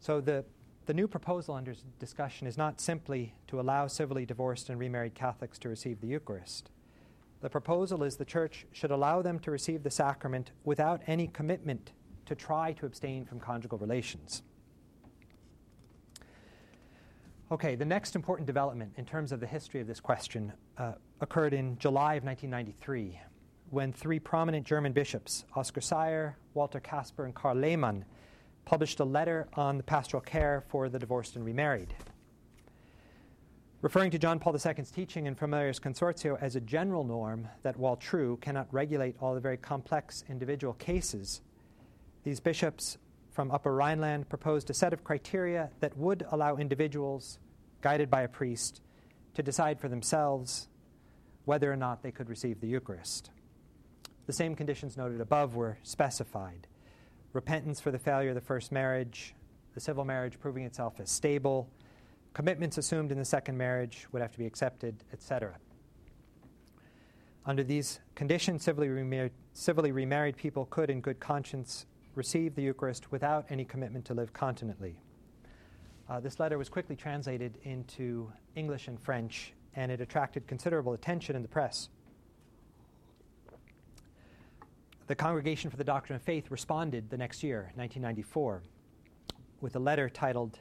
[0.00, 0.44] So the,
[0.86, 5.60] the new proposal under discussion is not simply to allow civilly divorced and remarried Catholics
[5.60, 6.70] to receive the Eucharist.
[7.40, 11.92] The proposal is the Church should allow them to receive the sacrament without any commitment
[12.24, 14.42] to try to abstain from conjugal relations.
[17.52, 21.54] Okay, the next important development in terms of the history of this question uh, occurred
[21.54, 23.20] in July of 1993
[23.70, 28.04] when three prominent German bishops, Oskar Saier, Walter Kasper, and Karl Lehmann,
[28.64, 31.94] published a letter on the pastoral care for the divorced and remarried.
[33.82, 37.96] Referring to John Paul II's teaching in Familiaris Consortio as a general norm that, while
[37.96, 41.42] true, cannot regulate all the very complex individual cases,
[42.24, 42.98] these bishops
[43.30, 47.38] from Upper Rhineland proposed a set of criteria that would allow individuals,
[47.82, 48.80] guided by a priest,
[49.34, 50.68] to decide for themselves
[51.44, 53.30] whether or not they could receive the Eucharist.
[54.26, 56.66] The same conditions noted above were specified
[57.32, 59.34] repentance for the failure of the first marriage,
[59.74, 61.68] the civil marriage proving itself as stable,
[62.32, 65.54] commitments assumed in the second marriage would have to be accepted, etc.
[67.44, 73.12] Under these conditions, civilly remarried, civilly remarried people could, in good conscience, receive the Eucharist
[73.12, 74.98] without any commitment to live continently.
[76.08, 81.36] Uh, this letter was quickly translated into English and French, and it attracted considerable attention
[81.36, 81.90] in the press.
[85.06, 88.64] The Congregation for the Doctrine of Faith responded the next year, 1994,
[89.60, 90.58] with a letter titled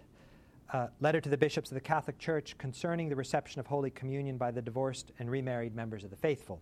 [0.72, 4.38] uh, Letter to the Bishops of the Catholic Church concerning the reception of Holy Communion
[4.38, 6.62] by the divorced and remarried members of the faithful.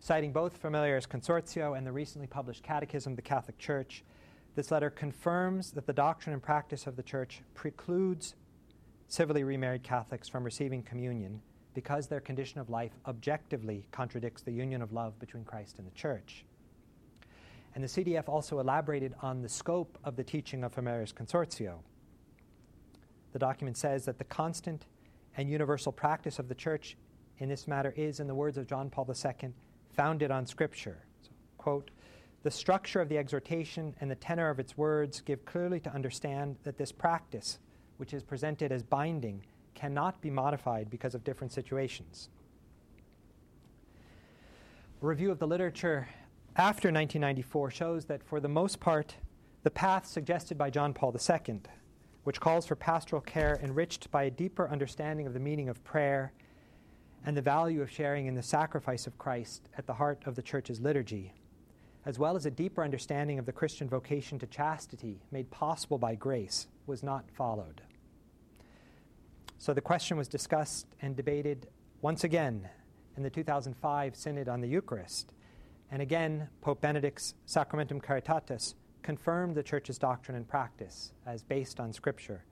[0.00, 4.02] Citing both Familiaris Consortio and the recently published Catechism of the Catholic Church,
[4.54, 8.36] this letter confirms that the doctrine and practice of the Church precludes
[9.06, 11.42] civilly remarried Catholics from receiving communion
[11.78, 15.94] because their condition of life objectively contradicts the union of love between Christ and the
[15.94, 16.44] Church.
[17.76, 21.76] And the CDF also elaborated on the scope of the teaching of Familiaris Consortio.
[23.32, 24.86] The document says that the constant
[25.36, 26.96] and universal practice of the Church
[27.38, 29.50] in this matter is, in the words of John Paul II,
[29.92, 30.98] founded on Scripture.
[31.22, 31.92] So, quote,
[32.42, 36.56] the structure of the exhortation and the tenor of its words give clearly to understand
[36.64, 37.60] that this practice,
[37.98, 39.44] which is presented as binding,
[39.78, 42.30] cannot be modified because of different situations.
[45.00, 46.08] A review of the literature
[46.56, 49.14] after 1994 shows that, for the most part,
[49.62, 51.60] the path suggested by John Paul II,
[52.24, 56.32] which calls for pastoral care enriched by a deeper understanding of the meaning of prayer
[57.24, 60.42] and the value of sharing in the sacrifice of Christ at the heart of the
[60.42, 61.32] Church's liturgy,
[62.04, 66.16] as well as a deeper understanding of the Christian vocation to chastity made possible by
[66.16, 67.82] grace, was not followed.
[69.58, 71.66] So the question was discussed and debated
[72.00, 72.68] once again
[73.16, 75.32] in the 2005 Synod on the Eucharist.
[75.90, 81.92] And again, Pope Benedict's Sacramentum Caritatis confirmed the Church's doctrine and practice as based on
[81.92, 82.44] Scripture.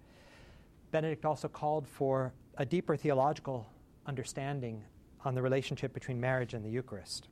[0.91, 3.67] Benedict also called for a deeper theological
[4.07, 4.83] understanding
[5.25, 7.29] on the relationship between marriage and the Eucharist.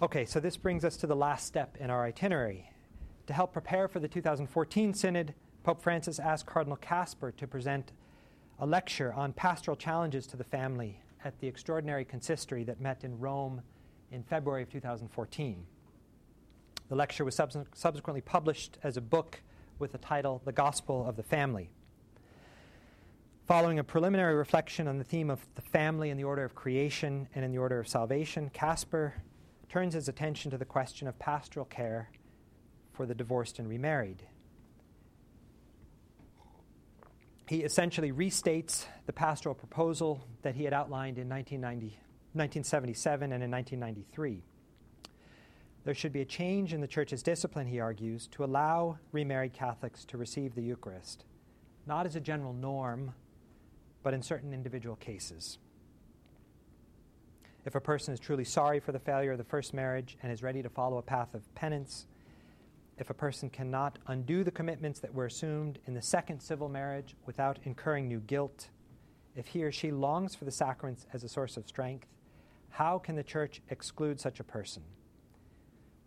[0.00, 2.70] Okay, so this brings us to the last step in our itinerary.
[3.26, 7.92] To help prepare for the 2014 Synod, Pope Francis asked Cardinal Kasper to present
[8.58, 13.18] a lecture on pastoral challenges to the family at the extraordinary consistory that met in
[13.18, 13.62] Rome
[14.10, 15.66] in February of 2014.
[16.88, 19.42] The lecture was subsequently published as a book
[19.78, 21.70] with the title The Gospel of the Family.
[23.46, 27.28] Following a preliminary reflection on the theme of the family in the order of creation
[27.34, 29.14] and in the order of salvation, Kasper
[29.68, 32.10] turns his attention to the question of pastoral care
[32.92, 34.22] for the divorced and remarried.
[37.48, 44.44] He essentially restates the pastoral proposal that he had outlined in 1977 and in 1993.
[45.84, 50.04] There should be a change in the Church's discipline, he argues, to allow remarried Catholics
[50.06, 51.24] to receive the Eucharist,
[51.86, 53.14] not as a general norm
[54.02, 55.58] but in certain individual cases.
[57.64, 60.42] if a person is truly sorry for the failure of the first marriage and is
[60.42, 62.06] ready to follow a path of penance,
[62.98, 67.14] if a person cannot undo the commitments that were assumed in the second civil marriage
[67.26, 68.70] without incurring new guilt,
[69.36, 72.08] if he or she longs for the sacraments as a source of strength,
[72.70, 74.82] how can the church exclude such a person?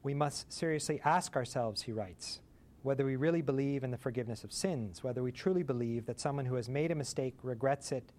[0.04, 2.42] We must seriously ask ourselves, he writes,
[2.84, 6.46] whether we really believe in the forgiveness of sins, whether we truly believe that someone
[6.46, 8.12] who has made a mistake regrets it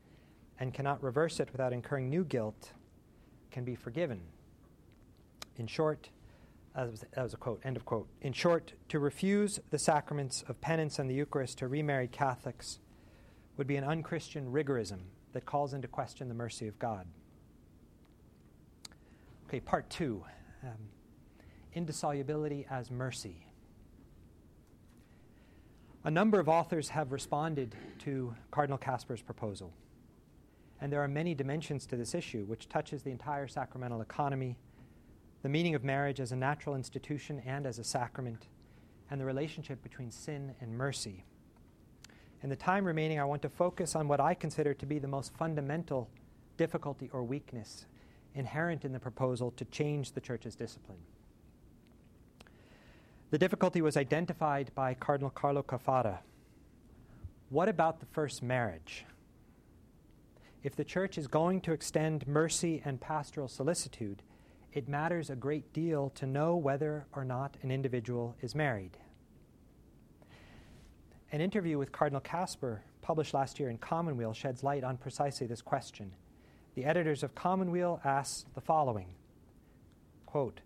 [0.60, 2.72] and cannot reverse it without incurring new guilt
[3.50, 4.20] can be forgiven.
[5.56, 6.08] In short,
[6.74, 8.08] that was, that was a quote, end of quote.
[8.22, 12.78] In short, to refuse the sacraments of penance and the Eucharist to remarried Catholics
[13.56, 15.00] would be an unchristian rigorism
[15.32, 17.06] that calls into question the mercy of God.
[19.48, 20.24] Okay, part two
[20.62, 20.70] um,
[21.74, 23.46] indissolubility as mercy.
[26.04, 29.72] A number of authors have responded to Cardinal Kasper's proposal.
[30.80, 34.56] And there are many dimensions to this issue, which touches the entire sacramental economy,
[35.42, 38.46] the meaning of marriage as a natural institution and as a sacrament,
[39.10, 41.24] and the relationship between sin and mercy.
[42.42, 45.08] In the time remaining, I want to focus on what I consider to be the
[45.08, 46.08] most fundamental
[46.56, 47.86] difficulty or weakness
[48.34, 50.98] inherent in the proposal to change the Church's discipline.
[53.30, 56.18] The difficulty was identified by Cardinal Carlo Caffarra.
[57.50, 59.04] What about the first marriage?
[60.62, 64.22] If the church is going to extend mercy and pastoral solicitude,
[64.72, 68.96] it matters a great deal to know whether or not an individual is married.
[71.30, 75.62] An interview with Cardinal Kasper, published last year in Commonweal, sheds light on precisely this
[75.62, 76.14] question.
[76.74, 79.14] The editors of Commonweal ask the following
[80.26, 80.60] quote,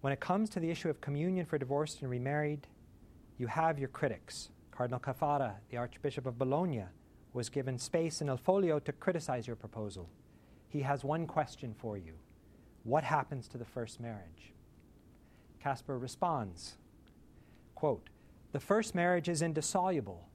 [0.00, 2.68] when it comes to the issue of communion for divorced and remarried,
[3.38, 4.50] you have your critics.
[4.70, 6.84] Cardinal Caffarra, the Archbishop of Bologna,
[7.32, 10.08] was given space in Il Foglio to criticize your proposal.
[10.68, 12.14] He has one question for you
[12.84, 14.52] What happens to the first marriage?
[15.60, 16.76] Kasper responds
[17.74, 18.10] quote,
[18.52, 20.28] The first marriage is indissoluble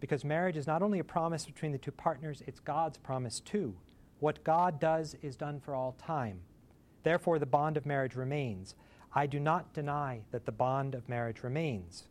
[0.00, 3.74] because marriage is not only a promise between the two partners, it's God's promise too.
[4.20, 6.40] What God does is done for all time.
[7.02, 8.74] Therefore, the bond of marriage remains.
[9.14, 12.04] I do not deny that the bond of marriage remains.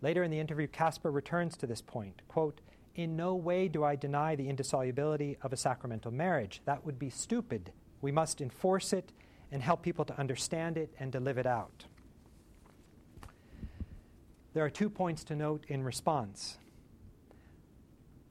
[0.00, 2.22] Later in the interview, Kasper returns to this point.
[2.28, 2.60] Quote,
[2.94, 6.60] In no way do I deny the indissolubility of a sacramental marriage.
[6.64, 7.72] That would be stupid.
[8.04, 9.14] We must enforce it
[9.50, 11.86] and help people to understand it and to live it out.
[14.52, 16.58] There are two points to note in response.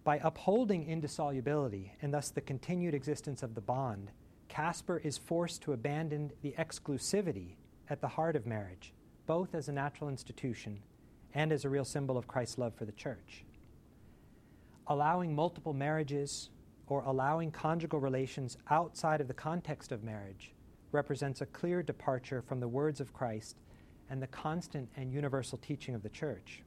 [0.04, 4.12] By upholding indissolubility and thus the continued existence of the bond,
[4.48, 7.56] Kasper is forced to abandon the exclusivity
[7.90, 8.94] at the heart of marriage,
[9.26, 10.84] both as a natural institution
[11.34, 13.44] and as a real symbol of Christ's love for the church.
[14.86, 16.52] Allowing multiple marriages
[16.88, 20.54] or allowing conjugal relations outside of the context of marriage
[20.92, 23.58] represents a clear departure from the words of Christ
[24.10, 26.62] and the constant and universal teaching of the church.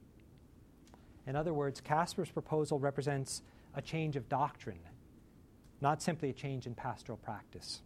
[1.25, 3.41] In other words, Kasper's proposal represents
[3.75, 4.79] a change of doctrine
[5.81, 7.81] not simply a change in pastoral practice.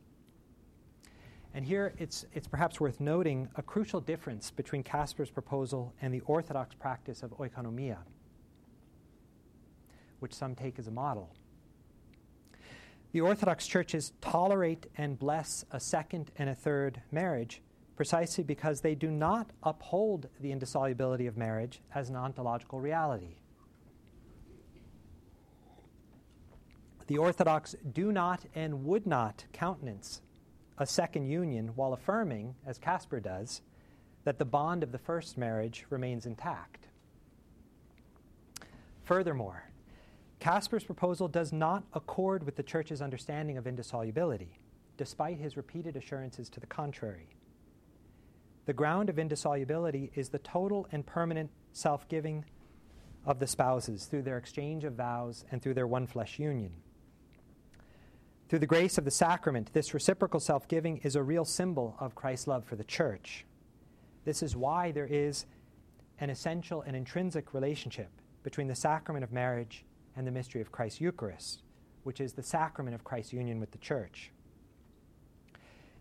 [1.53, 6.21] And here it's, it's perhaps worth noting a crucial difference between Kasper's proposal and the
[6.21, 7.97] Orthodox practice of oikonomia,
[10.19, 11.29] which some take as a model.
[13.11, 17.61] The Orthodox churches tolerate and bless a second and a third marriage
[17.97, 23.35] precisely because they do not uphold the indissolubility of marriage as an ontological reality.
[27.07, 30.21] The Orthodox do not and would not countenance
[30.77, 33.61] a second union while affirming, as Kasper does,
[34.23, 36.87] that the bond of the first marriage remains intact.
[39.03, 39.70] Furthermore,
[40.41, 44.57] Kasper's proposal does not accord with the Church's understanding of indissolubility,
[44.97, 47.29] despite his repeated assurances to the contrary.
[48.65, 52.43] The ground of indissolubility is the total and permanent self giving
[53.23, 56.71] of the spouses through their exchange of vows and through their one flesh union.
[58.49, 62.15] Through the grace of the sacrament, this reciprocal self giving is a real symbol of
[62.15, 63.45] Christ's love for the church.
[64.25, 65.45] This is why there is
[66.19, 68.09] an essential and intrinsic relationship
[68.41, 69.85] between the sacrament of marriage
[70.15, 71.63] and the mystery of Christ's Eucharist,
[72.03, 74.31] which is the sacrament of Christ's union with the church.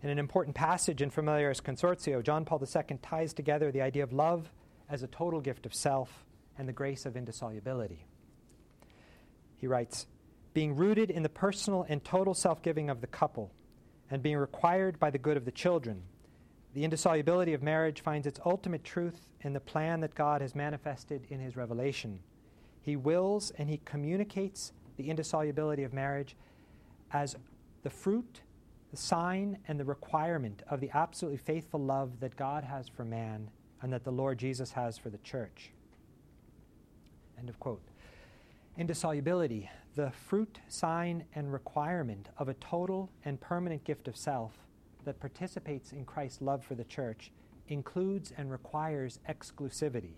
[0.02, 4.12] In an important passage in Familiaris Consortio, John Paul II ties together the idea of
[4.12, 4.50] love
[4.88, 6.24] as a total gift of self
[6.56, 8.06] and the grace of indissolubility.
[9.56, 10.06] He writes,
[10.52, 13.52] being rooted in the personal and total self giving of the couple,
[14.10, 16.02] and being required by the good of the children.
[16.74, 21.26] The indissolubility of marriage finds its ultimate truth in the plan that God has manifested
[21.28, 22.20] in His revelation.
[22.82, 26.36] He wills and He communicates the indissolubility of marriage
[27.12, 27.36] as
[27.82, 28.42] the fruit
[28.90, 33.50] the sign and the requirement of the absolutely faithful love that God has for man
[33.82, 35.70] and that the Lord Jesus has for the church.
[37.38, 37.82] End of quote.
[38.76, 44.52] Indissolubility, the fruit, sign, and requirement of a total and permanent gift of self
[45.04, 47.30] that participates in Christ's love for the church,
[47.68, 50.16] includes and requires exclusivity.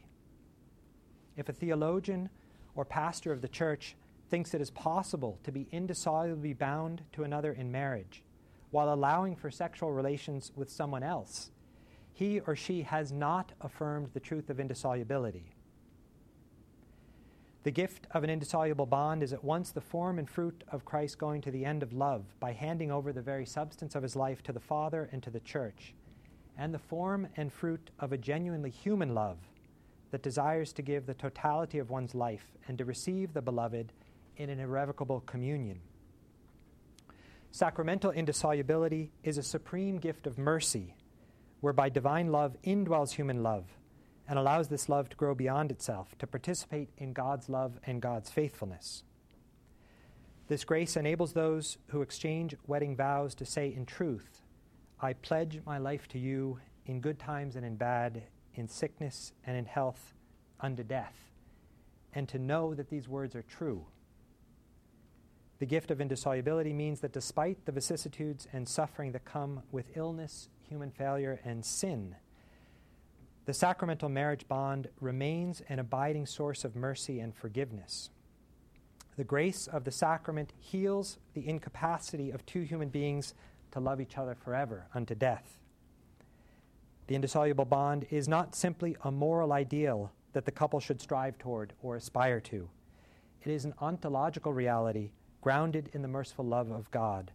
[1.37, 2.31] If a theologian
[2.75, 3.97] or pastor of the church
[4.29, 8.23] thinks it is possible to be indissolubly bound to another in marriage
[8.70, 11.51] while allowing for sexual relations with someone else,
[12.14, 15.45] he or she has not affirmed the truth of indissolubility.
[17.64, 21.18] The gift of an indissoluble bond is at once the form and fruit of Christ
[21.18, 24.43] going to the end of love by handing over the very substance of his life
[24.45, 25.95] to the Father and to the church,
[26.59, 29.37] and the form and fruit of a genuinely human love
[30.13, 33.93] that desires to give the totality of one's life and to receive the beloved
[34.37, 35.81] in an irrevocable communion.
[37.51, 40.95] Sacramental indissolubility is a supreme gift of mercy,
[41.61, 43.65] whereby divine love indwells human love
[44.29, 48.31] and allows this love to grow beyond itself, to participate in God's love and God's
[48.31, 49.03] faithfulness.
[50.49, 54.43] This grace enables those who exchange wedding vows to say in truth,
[55.01, 58.23] I pledge my life to you in good times and in bad,
[58.55, 60.15] in sickness and in health,
[60.61, 61.31] unto death,
[62.13, 63.87] and to know that these words are true.
[65.59, 70.49] The gift of indissolubility means that despite the vicissitudes and suffering that come with illness,
[70.69, 72.17] human failure, and sin,
[73.45, 78.11] the sacramental marriage bond remains an abiding source of mercy and forgiveness.
[79.17, 83.35] The grace of the sacrament heals the incapacity of two human beings
[83.73, 85.59] to love each other forever unto death.
[87.13, 91.75] The indissoluble bond is not simply a moral ideal that the couple should strive toward
[91.83, 92.71] or aspire to.
[93.43, 95.11] It is an ontological reality
[95.43, 97.31] grounded in the merciful love of God,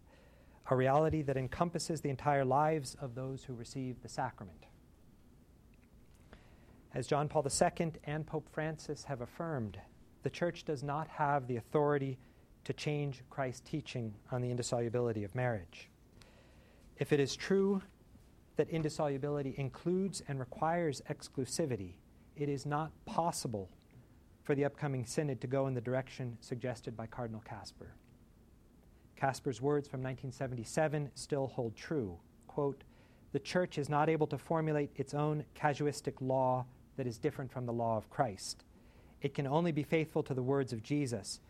[0.68, 4.66] a reality that encompasses the entire lives of those who receive the sacrament.
[6.92, 9.78] As John Paul II and Pope Francis have affirmed,
[10.24, 12.18] the Church does not have the authority
[12.64, 15.88] to change Christ's teaching on the indissolubility of marriage.
[16.96, 17.80] If it is true
[18.58, 21.92] that indissolubility includes and requires exclusivity,
[22.36, 23.70] it is not possible
[24.42, 27.94] for the upcoming synod to go in the direction suggested by Cardinal Kasper.
[29.14, 32.18] Kasper's words from 1977 still hold true.
[32.48, 32.82] Quote,
[33.30, 37.64] the church is not able to formulate its own casuistic law that is different from
[37.64, 38.64] the law of Christ.
[39.22, 41.40] It can only be faithful to the words of Jesus.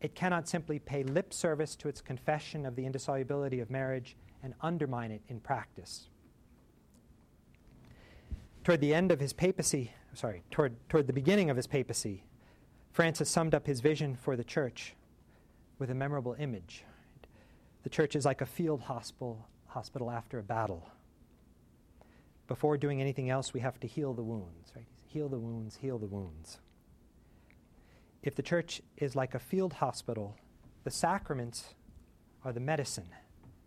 [0.00, 4.54] It cannot simply pay lip service to its confession of the indissolubility of marriage and
[4.62, 6.09] undermine it in practice.
[8.64, 12.24] Toward the end of his papacy, sorry, toward, toward the beginning of his papacy,
[12.92, 14.94] Francis summed up his vision for the church
[15.78, 16.84] with a memorable image.
[17.82, 20.90] The church is like a field hospital, hospital after a battle
[22.50, 24.84] before doing anything else, we have to heal the wounds, right?
[25.06, 26.58] Heal the wounds, heal the wounds.
[28.24, 30.34] If the church is like a field hospital,
[30.82, 31.76] the sacraments
[32.44, 33.08] are the medicine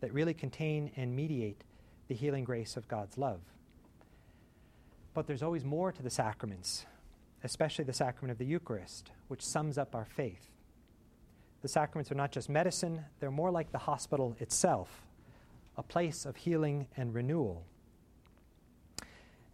[0.01, 1.63] that really contain and mediate
[2.09, 3.39] the healing grace of God's love.
[5.13, 6.85] But there's always more to the sacraments,
[7.43, 10.49] especially the sacrament of the Eucharist, which sums up our faith.
[11.61, 15.05] The sacraments are not just medicine, they're more like the hospital itself,
[15.77, 17.63] a place of healing and renewal.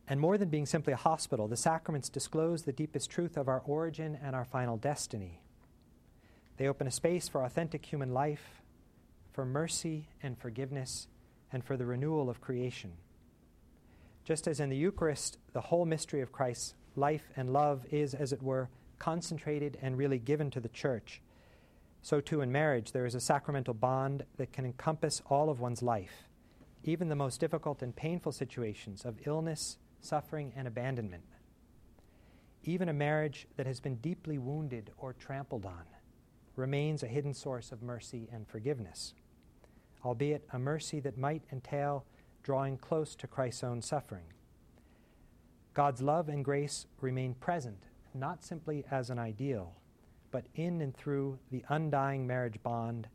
[0.08, 3.62] And more than being simply a hospital, the sacraments disclose the deepest truth of our
[3.66, 5.42] origin and our final destiny.
[6.58, 8.64] They open a space for authentic human life,
[9.32, 11.08] for mercy and forgiveness,
[11.54, 12.94] and for the renewal of creation.
[14.30, 18.32] Just as in the Eucharist, the whole mystery of Christ's life and love is, as
[18.32, 18.70] it were,
[19.00, 21.20] concentrated and really given to the church,
[22.04, 25.82] so too in marriage there is a sacramental bond that can encompass all of one's
[25.82, 26.28] life,
[26.84, 31.24] even the most difficult and painful situations of illness suffering, and abandonment.
[32.64, 35.86] Even a marriage that has been deeply wounded or trampled on
[36.56, 39.16] remains a hidden source of mercy and forgiveness,
[40.06, 42.06] albeit a mercy that might entail
[42.50, 44.24] drawing close to Christ's own suffering.
[45.76, 47.84] God's love and grace remain present,
[48.16, 49.76] not simply as an ideal,
[50.32, 53.08] but in and through the undying marriage bond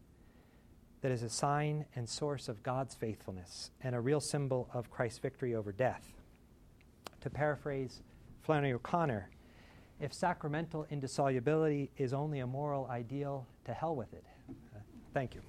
[1.00, 5.18] that is a sign and source of God's faithfulness and a real symbol of Christ's
[5.18, 6.12] victory over death.
[7.22, 8.02] To paraphrase
[8.42, 9.30] Flannery O'Connor,
[9.98, 14.22] if sacramental indissolubility is only a moral ideal, to hell with it.
[14.48, 14.78] Uh,
[15.12, 15.40] thank you.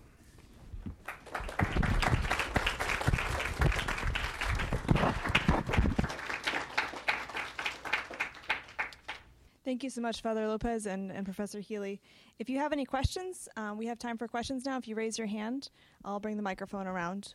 [9.66, 12.00] Thank you so much, Father Lopez and, and Professor Healy.
[12.38, 14.78] If you have any questions, um, we have time for questions now.
[14.78, 15.72] If you raise your hand,
[16.04, 17.34] I'll bring the microphone around.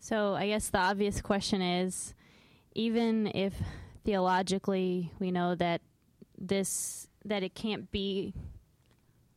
[0.00, 2.14] So I guess the obvious question is
[2.74, 3.54] even if
[4.04, 5.80] theologically we know that
[6.36, 8.34] this that it can't be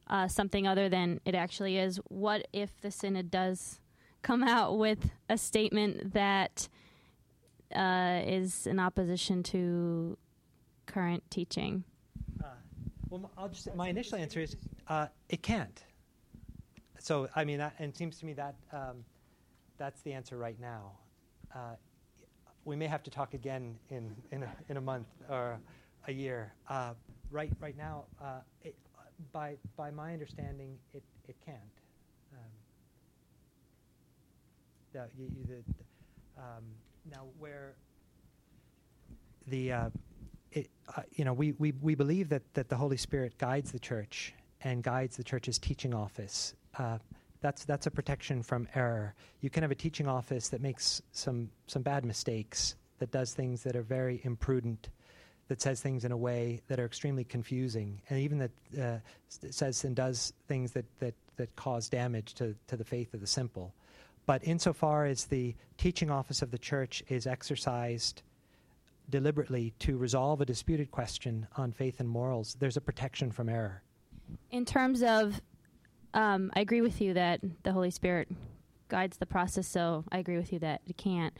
[0.07, 3.79] uh, something other than it actually is, what if the synod does
[4.21, 6.67] come out with a statement that
[7.73, 10.17] uh, is in opposition to
[10.85, 11.85] current teaching?
[13.13, 14.55] Well, I'll just my initial answer is
[14.87, 15.83] uh, it can't.
[16.97, 19.05] So I mean, that, and it seems to me that um,
[19.77, 20.93] that's the answer right now.
[21.53, 21.75] Uh,
[22.65, 25.59] we may have to talk again in in a, in a month or
[26.07, 26.53] a year.
[26.67, 26.95] Uh,
[27.29, 28.75] right right now, uh, it,
[29.31, 31.59] by by my understanding, it it can't.
[32.33, 32.39] Um,
[34.91, 35.07] the,
[35.47, 35.63] the,
[36.35, 36.63] um,
[37.11, 37.75] now where
[39.45, 39.89] the uh,
[40.53, 43.79] it, uh, you know, we, we, we believe that, that the Holy Spirit guides the
[43.79, 44.33] church
[44.63, 46.53] and guides the church's teaching office.
[46.77, 46.97] Uh,
[47.41, 49.15] that's, that's a protection from error.
[49.41, 53.63] You can have a teaching office that makes some, some bad mistakes, that does things
[53.63, 54.89] that are very imprudent,
[55.49, 58.51] that says things in a way that are extremely confusing, and even that
[58.81, 58.97] uh,
[59.27, 63.27] says and does things that, that, that cause damage to, to the faith of the
[63.27, 63.73] simple.
[64.25, 68.21] But insofar as the teaching office of the church is exercised
[69.09, 73.83] deliberately to resolve a disputed question on faith and morals, there's a protection from error.
[74.51, 75.41] In terms of,
[76.13, 78.29] um, I agree with you that the Holy Spirit
[78.87, 81.33] guides the process, so I agree with you that it can't.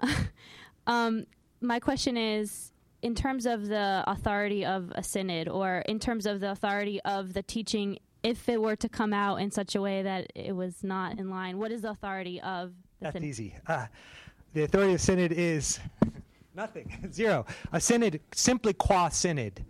[0.86, 1.26] um,
[1.60, 6.40] my question is in terms of the authority of a synod, or in terms of
[6.40, 10.02] the authority of the teaching, if it were to come out in such a way
[10.02, 13.28] that it was not in line, what is the authority of the That's synod?
[13.28, 13.54] easy.
[13.66, 13.86] Uh,
[14.52, 15.80] the authority of synod is
[16.54, 17.08] Nothing.
[17.12, 17.46] Zero.
[17.72, 19.64] A synod, simply qua synod,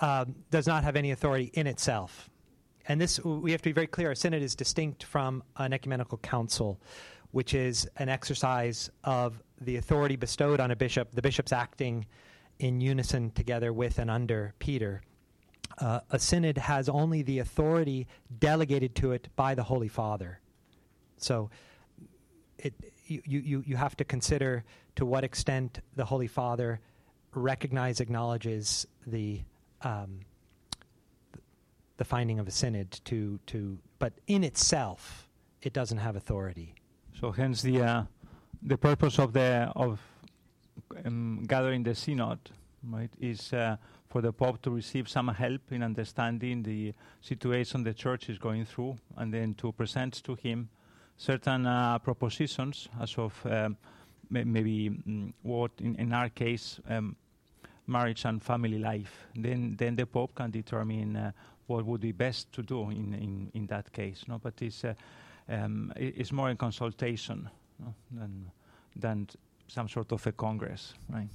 [0.00, 2.28] um, does not have any authority in itself.
[2.88, 6.18] And this, we have to be very clear, a synod is distinct from an ecumenical
[6.18, 6.80] council,
[7.32, 12.06] which is an exercise of the authority bestowed on a bishop, the bishops acting
[12.58, 15.02] in unison together with and under Peter.
[15.78, 18.06] Uh, a synod has only the authority
[18.38, 20.40] delegated to it by the Holy Father.
[21.18, 21.50] So
[22.58, 22.72] it,
[23.06, 24.64] you, you, you have to consider
[24.96, 26.80] to what extent the Holy Father
[27.34, 29.40] recognizes, acknowledges the
[29.82, 30.20] um,
[31.98, 35.28] the finding of a synod to to, but in itself,
[35.62, 36.74] it doesn't have authority.
[37.18, 38.02] So hence the uh,
[38.62, 40.00] the purpose of the of
[41.04, 42.38] um, gathering the synod,
[42.82, 43.76] right, is uh,
[44.08, 48.64] for the Pope to receive some help in understanding the situation the Church is going
[48.64, 50.68] through, and then to present to him
[51.16, 53.76] certain uh, propositions as of um,
[54.30, 57.16] maybe mm, what in, in our case um,
[57.86, 59.26] marriage and family life.
[59.34, 61.32] Then then the pope can determine uh,
[61.66, 64.38] what would be best to do in, in, in that case no?
[64.38, 64.94] But it's uh,
[65.48, 67.48] um, it's more in consultation
[67.78, 67.94] no?
[68.10, 68.50] than
[68.94, 69.28] than
[69.68, 71.28] some sort of a congress right?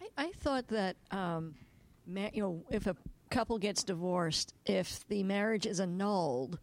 [0.00, 1.54] I, I thought that um,
[2.06, 2.96] ma- you know if a
[3.30, 6.58] couple gets divorced if the marriage is annulled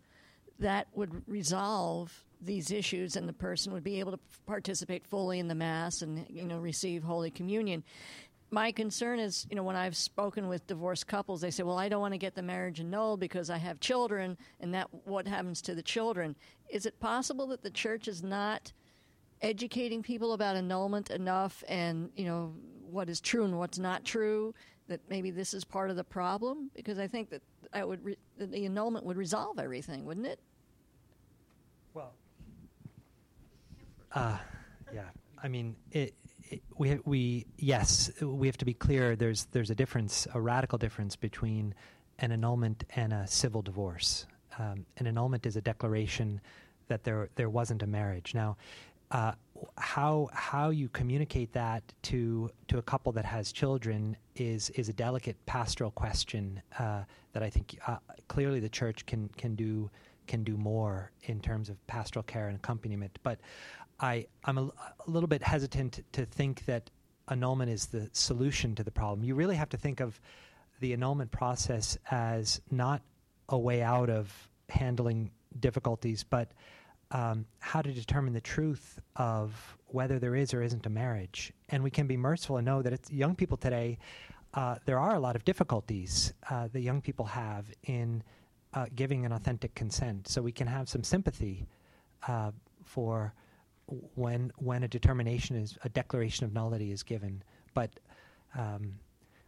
[0.59, 5.47] that would resolve these issues and the person would be able to participate fully in
[5.47, 7.83] the mass and you know receive holy communion.
[8.51, 11.89] My concern is you know when i've spoken with divorced couples they say well i
[11.89, 15.61] don't want to get the marriage annulled because i have children and that what happens
[15.63, 16.35] to the children?
[16.69, 18.71] Is it possible that the church is not
[19.41, 22.53] educating people about annulment enough and you know
[22.89, 24.53] what is true and what's not true
[24.87, 26.71] that maybe this is part of the problem?
[26.73, 30.39] Because i think that I would re- the annulment would resolve everything wouldn't it
[34.14, 34.38] uh,
[34.93, 35.10] yeah,
[35.41, 36.14] I mean, it,
[36.49, 39.16] it, we we yes, we have to be clear.
[39.16, 41.74] There's there's a difference, a radical difference between
[42.20, 44.26] an annulment and a civil divorce.
[44.57, 46.41] Um, an annulment is a declaration
[46.88, 48.34] that there there wasn't a marriage.
[48.34, 48.57] Now,
[49.12, 49.34] uh,
[49.78, 54.93] how how you communicate that to to a couple that has children is is a
[54.93, 57.03] delicate pastoral question uh,
[57.34, 57.97] that I think uh,
[58.28, 59.89] clearly the church can can do
[60.28, 63.18] can do more in terms of pastoral care and accompaniment.
[63.24, 63.39] But
[63.99, 66.89] I, I'm a, a little bit hesitant to think that
[67.29, 69.23] annulment is the solution to the problem.
[69.23, 70.19] You really have to think of
[70.79, 73.01] the annulment process as not
[73.49, 76.51] a way out of handling difficulties, but
[77.11, 81.51] um, how to determine the truth of whether there is or isn't a marriage.
[81.69, 83.97] And we can be merciful and know that it's young people today.
[84.53, 88.23] Uh, there are a lot of difficulties uh, that young people have in
[88.73, 90.27] uh, giving an authentic consent.
[90.27, 91.67] So we can have some sympathy
[92.27, 92.51] uh,
[92.83, 93.33] for
[94.15, 97.43] when when a determination is a declaration of nullity is given.
[97.73, 97.91] But
[98.57, 98.99] Um,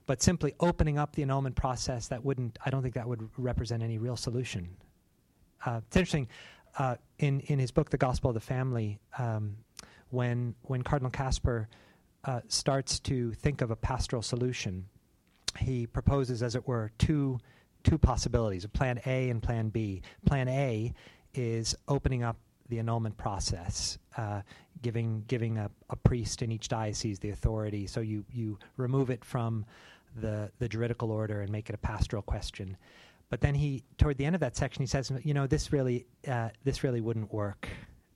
[0.05, 3.81] but simply opening up the annulment process, that wouldn't, I don't think that would represent
[3.81, 4.69] any real solution.
[5.65, 6.27] Uh, it's interesting,
[6.77, 9.57] uh, in, in his book, The Gospel of the Family, um,
[10.09, 11.67] when, when Cardinal Kasper
[12.25, 14.85] uh, starts to think of a pastoral solution,
[15.57, 17.39] he proposes, as it were, two,
[17.83, 20.01] two possibilities, a plan A and plan B.
[20.25, 20.93] Plan A
[21.33, 22.37] is opening up
[22.71, 24.41] the annulment process, uh,
[24.81, 27.85] giving giving a, a, priest in each diocese the authority.
[27.85, 29.65] So you you remove it from
[30.19, 32.77] the the juridical order and make it a pastoral question.
[33.29, 36.07] But then he, toward the end of that section, he says, you know, this really
[36.27, 37.69] uh, this really wouldn't work.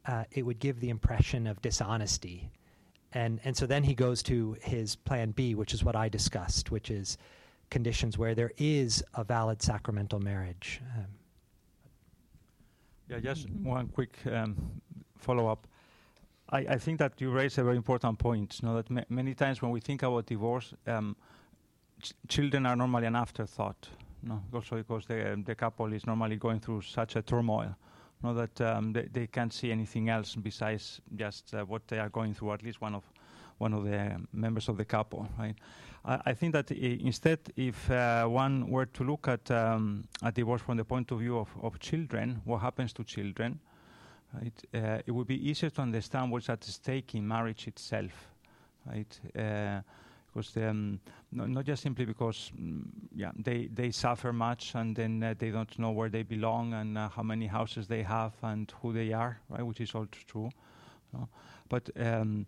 [0.05, 2.49] Uh, it would give the impression of dishonesty,
[3.13, 6.71] and and so then he goes to his plan B, which is what I discussed,
[6.71, 7.17] which is
[7.69, 10.81] conditions where there is a valid sacramental marriage.
[10.97, 11.05] Um,
[13.09, 14.55] yeah, just one quick um,
[15.17, 15.67] follow up.
[16.49, 18.61] I, think that you raise a very important point.
[18.61, 21.15] Know, that ma- many times when we think about divorce, um,
[22.01, 23.89] ch- children are normally an afterthought.
[24.21, 27.75] No, also because the, the couple is normally going through such a turmoil.
[28.23, 32.33] Know, that um, they, can't see anything else besides just uh, what they are going
[32.33, 32.53] through.
[32.53, 33.03] At least one of
[33.57, 35.55] one of the members of the couple, right?
[36.07, 40.85] I, think that instead, if uh, one were to look at um, divorce from the
[40.85, 43.59] point of view of, of children, what happens to children,
[44.33, 44.63] right?
[44.73, 48.11] Uh, it would be easier to understand what's at stake in marriage itself,
[48.85, 49.19] right?
[49.37, 49.81] Uh,
[50.31, 50.99] because um,
[51.31, 52.83] no, not just simply because mm,
[53.15, 56.97] yeah they, they suffer much and then uh, they don't know where they belong and
[56.97, 60.49] uh, how many houses they have and who they are right which is all true
[61.69, 62.45] but um,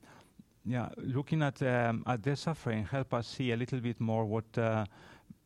[0.68, 4.58] yeah, looking at um, at their suffering help us see a little bit more what
[4.58, 4.86] uh,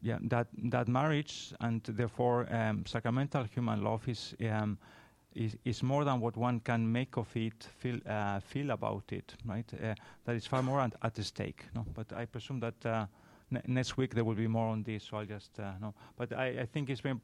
[0.02, 4.78] yeah that that marriage and therefore um, sacramental human love is, um,
[5.36, 9.36] is is more than what one can make of it feel uh, feel about it
[9.46, 9.72] right?
[9.74, 9.94] Uh,
[10.26, 11.86] that is far more at, at stake no?
[11.94, 13.06] But I presume that uh,
[13.52, 15.94] ne- next week there will be more on this so I'll just uh, no?
[16.18, 17.20] But I, I think it's very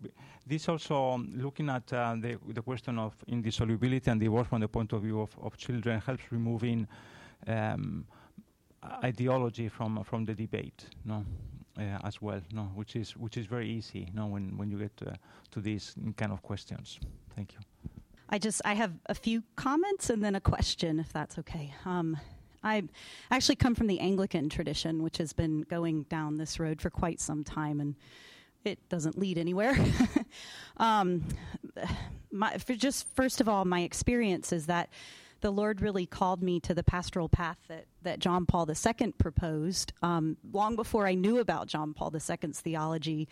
[0.45, 4.67] this also um, looking at uh, the the question of indissolubility and divorce from the
[4.67, 6.87] point of view of, of children helps removing
[7.45, 8.05] um,
[9.03, 11.25] ideology from from the debate, no,
[11.77, 14.95] uh, as well, no, which is which is very easy, no, when when you get
[14.97, 15.15] to, uh,
[15.51, 16.99] to these kind of questions.
[17.35, 17.59] Thank you.
[18.29, 21.73] I just I have a few comments and then a question, if that's okay.
[21.85, 22.17] Um,
[22.63, 22.83] I
[23.31, 27.19] actually come from the Anglican tradition, which has been going down this road for quite
[27.19, 27.95] some time, and
[28.65, 29.77] it doesn't lead anywhere.
[30.77, 31.23] um,
[32.31, 34.89] my, just first of all, my experience is that
[35.41, 39.93] the Lord really called me to the pastoral path that, that John Paul II proposed.
[40.01, 43.27] Um, long before I knew about John Paul II's theology,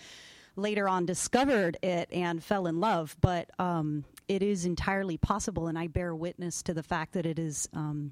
[0.55, 3.15] later on discovered it and fell in love.
[3.21, 7.39] But um, it is entirely possible, and I bear witness to the fact that it
[7.39, 8.11] is um,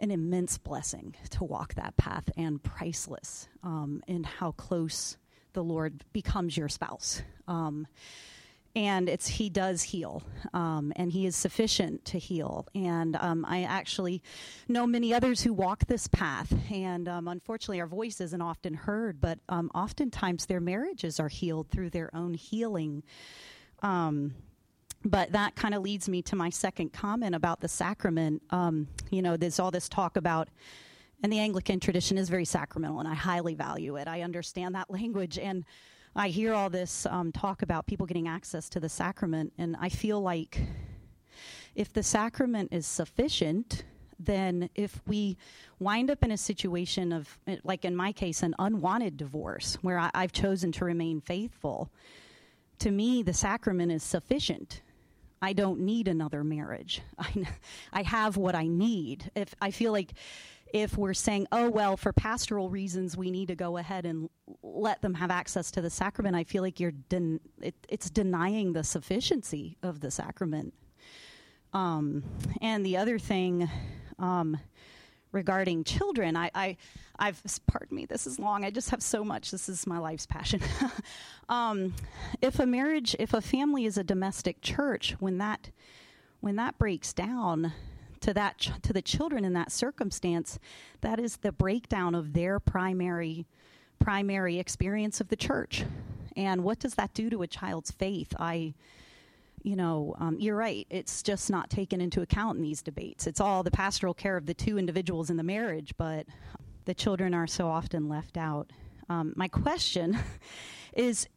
[0.00, 5.16] an immense blessing to walk that path and priceless um, in how close
[5.52, 7.22] the Lord becomes your spouse.
[7.48, 7.86] Um,
[8.76, 10.22] and it's he does heal
[10.54, 12.66] um, and he is sufficient to heal.
[12.74, 14.22] And um, i actually
[14.68, 19.20] know many others who walk this path and um, unfortunately our voice isn't often heard
[19.20, 23.02] but um, oftentimes their marriages are healed through their own healing.
[23.82, 24.34] Um,
[25.02, 28.42] but that kind of leads me to my second comment about the sacrament.
[28.50, 30.48] Um, you know there's all this talk about
[31.22, 34.06] and the anglican tradition is very sacramental and i highly value it.
[34.06, 35.64] I understand that language and
[36.14, 39.88] I hear all this um, talk about people getting access to the sacrament, and I
[39.88, 40.60] feel like
[41.74, 43.84] if the sacrament is sufficient,
[44.18, 45.36] then if we
[45.78, 50.10] wind up in a situation of, like in my case, an unwanted divorce where I,
[50.12, 51.90] I've chosen to remain faithful,
[52.80, 54.82] to me, the sacrament is sufficient.
[55.42, 57.02] I don't need another marriage.
[57.18, 57.46] I,
[57.92, 59.30] I have what I need.
[59.34, 60.12] If I feel like
[60.72, 64.28] if we're saying, oh, well, for pastoral reasons, we need to go ahead and
[64.62, 68.72] let them have access to the sacrament, I feel like you're den- it, it's denying
[68.72, 70.74] the sufficiency of the sacrament.
[71.72, 72.22] Um,
[72.60, 73.68] and the other thing
[74.18, 74.58] um,
[75.32, 76.76] regarding children, I, I,
[77.18, 78.64] I've, pardon me, this is long.
[78.64, 79.50] I just have so much.
[79.50, 80.60] This is my life's passion.
[81.48, 81.94] um,
[82.40, 85.70] if a marriage, if a family is a domestic church, when that,
[86.40, 87.72] when that breaks down,
[88.20, 90.58] to that ch- to the children in that circumstance
[91.00, 93.46] that is the breakdown of their primary
[93.98, 95.84] primary experience of the church
[96.36, 98.74] and what does that do to a child's faith i
[99.62, 103.40] you know um, you're right it's just not taken into account in these debates it's
[103.40, 106.26] all the pastoral care of the two individuals in the marriage but
[106.84, 108.70] the children are so often left out
[109.08, 110.18] um, my question
[110.94, 111.28] is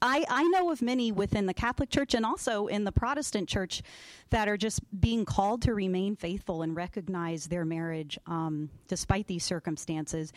[0.00, 3.82] I, I know of many within the Catholic Church and also in the Protestant Church
[4.30, 9.44] that are just being called to remain faithful and recognize their marriage um, despite these
[9.44, 10.32] circumstances.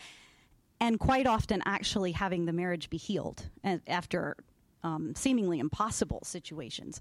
[0.80, 3.48] and quite often actually having the marriage be healed
[3.86, 4.36] after
[4.86, 7.00] um, seemingly impossible situations.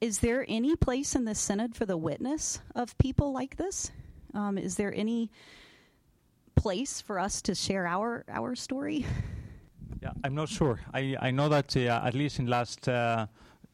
[0.00, 3.92] Is there any place in the synod for the witness of people like this?
[4.32, 5.30] Um, is there any
[6.54, 9.04] place for us to share our our story?
[10.02, 10.80] Yeah, I'm not sure.
[10.94, 13.26] I, I know that uh, at least in last uh,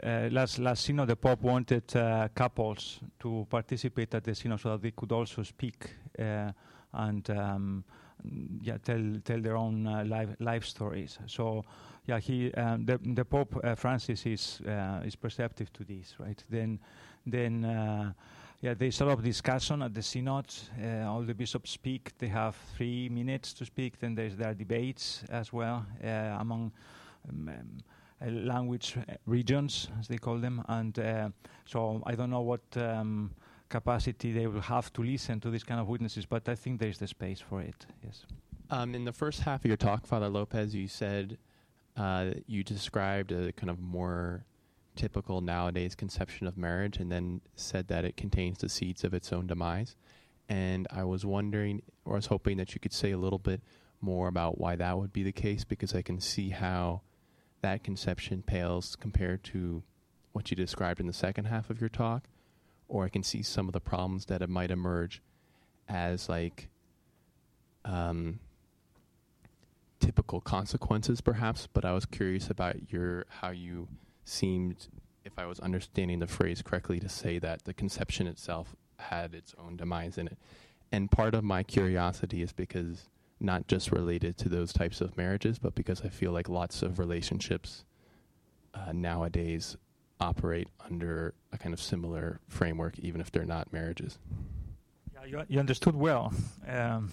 [0.02, 4.70] uh, last last synod, the Pope wanted uh, couples to participate at the synod so
[4.70, 6.50] that they could also speak uh,
[6.94, 7.84] and um,
[8.62, 11.18] yeah tell tell their own uh, life life stories.
[11.26, 11.64] So
[12.06, 14.60] yeah, he um, the the Pope Francis is
[15.04, 16.42] is perceptive to this, right?
[16.50, 16.78] Then
[17.26, 18.14] then
[18.62, 20.46] yeah, there's a lot of discussion at the synod.
[20.82, 22.16] Uh, all the bishops speak.
[22.18, 23.98] They have three minutes to speak.
[23.98, 26.72] Then there's there are debates as well uh, among
[27.28, 30.64] um, um, language regions, as they call them.
[30.68, 31.28] And uh,
[31.66, 33.30] so I don't know what um,
[33.68, 36.88] capacity they will have to listen to these kind of witnesses, but I think there
[36.88, 37.86] is the space for it.
[38.04, 38.24] Yes.
[38.70, 41.38] Um, in the first half of your talk, Father Lopez, you said
[41.96, 44.44] uh, you described a kind of more
[44.96, 49.32] typical nowadays conception of marriage and then said that it contains the seeds of its
[49.32, 49.94] own demise.
[50.48, 53.62] And I was wondering, or I was hoping that you could say a little bit
[54.00, 57.02] more about why that would be the case, because I can see how
[57.62, 59.82] that conception pales compared to
[60.32, 62.24] what you described in the second half of your talk,
[62.88, 65.22] or I can see some of the problems that might emerge
[65.88, 66.68] as like
[67.84, 68.40] um,
[70.00, 71.68] typical consequences, perhaps.
[71.72, 73.88] But I was curious about your how you
[74.24, 74.88] seemed,
[75.24, 79.54] if I was understanding the phrase correctly, to say that the conception itself had its
[79.58, 80.38] own demise in it.
[80.92, 83.08] And part of my curiosity is because
[83.40, 86.98] not just related to those types of marriages, but because I feel like lots of
[86.98, 87.84] relationships
[88.74, 89.76] uh, nowadays
[90.20, 94.18] operate under a kind of similar framework, even if they're not marriages.
[95.14, 96.32] Yeah, you, you understood well.
[96.66, 97.10] Um,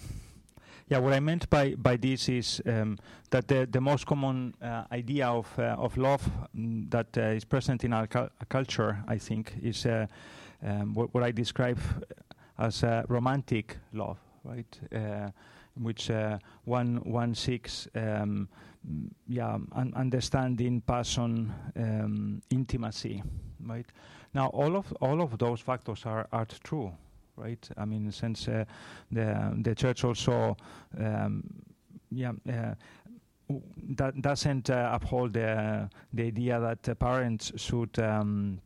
[0.88, 2.98] yeah, what I meant by, by this is um,
[3.30, 7.44] that the, the most common uh, idea of, uh, of love um, that uh, is
[7.44, 10.06] present in our cu- culture, I think, is uh,
[10.62, 11.78] um, what, what, I describe
[12.58, 14.78] as romantic love, right?
[14.94, 15.30] Uh,
[15.76, 18.48] in which uh, one, one seeks um,
[19.28, 23.22] yeah, un- understanding, passion, um, intimacy,
[23.64, 23.86] right?
[24.34, 26.92] Now, all of, all of those factors are, are true
[27.36, 27.68] right?
[27.76, 28.64] I mean, since uh,
[29.10, 30.56] the the church also,
[30.98, 31.42] um,
[32.10, 32.32] yeah.
[32.48, 32.74] Uh,
[33.96, 38.58] that doesn't uh, uphold the the idea that parents should um,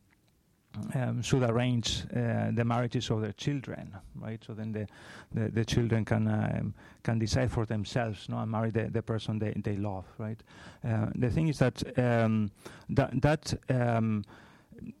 [0.95, 4.43] um, should arrange uh, the marriages of their children, right?
[4.45, 4.87] So then the
[5.33, 6.73] the, the children can um,
[7.03, 10.41] can decide for themselves, no, and marry the, the person they, they love, right?
[10.83, 12.51] Uh, the thing is that um,
[12.89, 14.23] that that um,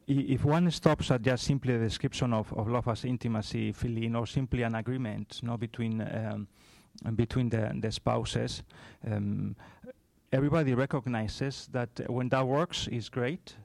[0.07, 4.25] if one stops at just simply a description of, of love as intimacy, feeling, or
[4.25, 6.47] simply an agreement no, between, um,
[7.15, 8.63] between the, the spouses,
[9.09, 9.55] um,
[10.31, 13.55] everybody recognizes that when that works is great,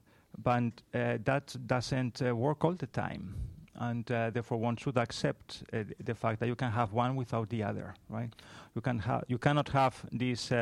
[0.42, 3.34] but uh, that doesn't uh, work all the time.
[3.76, 7.64] And uh, therefore, one should accept the fact that you can have one without the
[7.64, 8.30] other, right?
[8.76, 10.52] You can ha- you cannot have this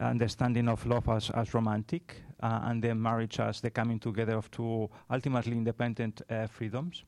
[0.00, 4.90] understanding of love as, as romantic, and then marriage as the coming together of two
[5.08, 6.20] ultimately independent
[6.50, 7.04] freedoms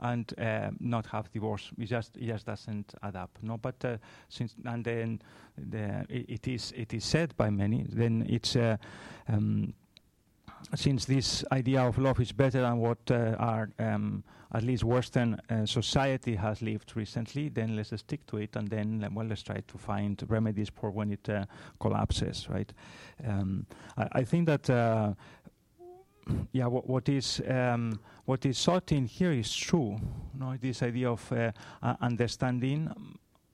[0.00, 1.70] and uh, not have divorce.
[1.78, 3.30] It just it just doesn't add up.
[3.42, 3.98] No, but uh,
[4.28, 5.22] since and then
[5.56, 7.86] the, it, it is it is said by many.
[7.88, 8.76] Then it's uh,
[9.28, 9.74] um,
[10.74, 15.40] since this idea of love is better than what uh, our um, at least Western
[15.48, 19.60] uh, society has lived recently, then let's stick to it, and then well, let's try
[19.60, 21.44] to find remedies for when it uh,
[21.78, 22.48] collapses.
[22.48, 22.72] Right?
[23.26, 23.66] Um,
[23.96, 24.68] I, I, think that.
[24.68, 25.14] Uh,
[26.52, 29.96] yeah, what, what is um, what is sought in here is true.
[30.38, 31.50] No, this idea of uh,
[32.00, 32.92] understanding,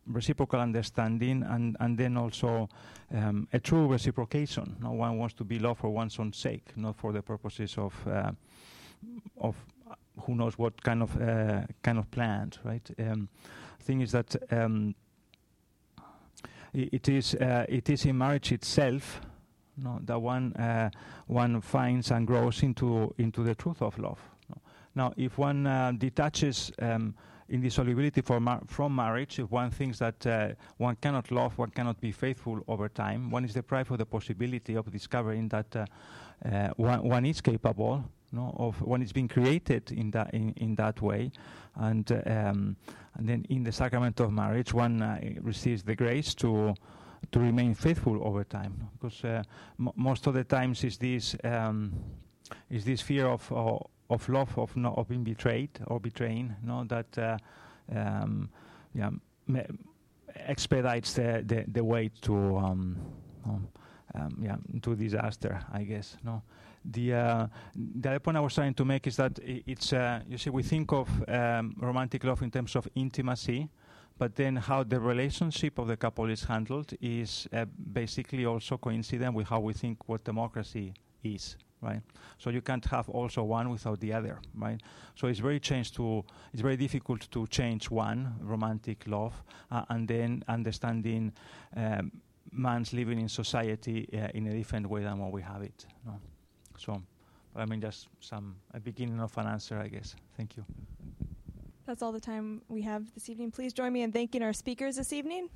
[0.07, 2.69] reciprocal understanding, and and then also
[3.15, 4.77] um, a true reciprocation.
[4.81, 7.95] No one wants to be loved for one's own sake, not for the purposes of
[8.07, 8.33] uh,
[9.39, 9.57] of
[10.23, 12.89] who knows what kind of uh, kind of plant, right?
[12.99, 13.29] Um,
[13.81, 14.95] thing is that um,
[16.73, 19.21] it is uh, it is in marriage itself
[19.77, 20.91] no, that one uh,
[21.27, 24.21] one finds and grows into into the truth of love.
[24.49, 24.61] No.
[24.95, 27.15] Now, if one uh, detaches um,
[27.49, 32.13] indissolubility mar- from marriage, if one thinks that uh, one cannot love, one cannot be
[32.13, 35.87] faithful over time, one is deprived of the possibility of discovering that uh,
[36.45, 40.75] uh, one, one is capable no, of one is being created in that in, in
[40.77, 41.31] that way,
[41.77, 42.77] and um,
[43.15, 46.75] and then in the sacrament of marriage, one uh, receives the grace to
[47.33, 48.89] to remain faithful over time.
[48.93, 49.43] Because uh,
[49.79, 51.93] m- most of the times is this um,
[52.71, 56.85] is this fear of uh, of love of no, of being betrayed or betraying, no,
[56.85, 57.39] that uh,
[57.95, 58.49] um,
[58.95, 59.11] yeah.
[60.37, 62.97] expedites the, the, the way to um,
[63.45, 63.69] um,
[64.15, 66.17] um, yeah to disaster, I guess.
[66.25, 66.43] No,
[66.85, 70.39] the uh, the other point I was trying to make is that it's uh, you
[70.39, 73.69] see we think of um, romantic love in terms of intimacy,
[74.19, 79.35] but then how the relationship of the couple is handled is uh, basically also coincident
[79.35, 82.01] with how we think what democracy is right
[82.39, 84.81] so you can't have also one without the other right
[85.15, 89.35] so it's very changed to it's very difficult to change one romantic love
[89.71, 91.33] uh, and then understanding
[91.77, 92.11] um,
[92.53, 96.19] man's living in society uh, in a different way than what we have it no?
[96.79, 97.03] so
[97.55, 100.65] i mean just some a beginning of an answer i guess thank you
[101.87, 103.53] that's all the time we have this evening.
[103.53, 105.49] Please join me in thanking our speakers this evening.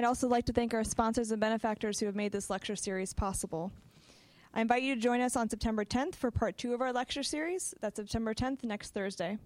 [0.00, 3.12] I'd also like to thank our sponsors and benefactors who have made this lecture series
[3.12, 3.70] possible.
[4.54, 7.22] I invite you to join us on September 10th for part two of our lecture
[7.22, 7.74] series.
[7.82, 9.36] That's September 10th, next Thursday.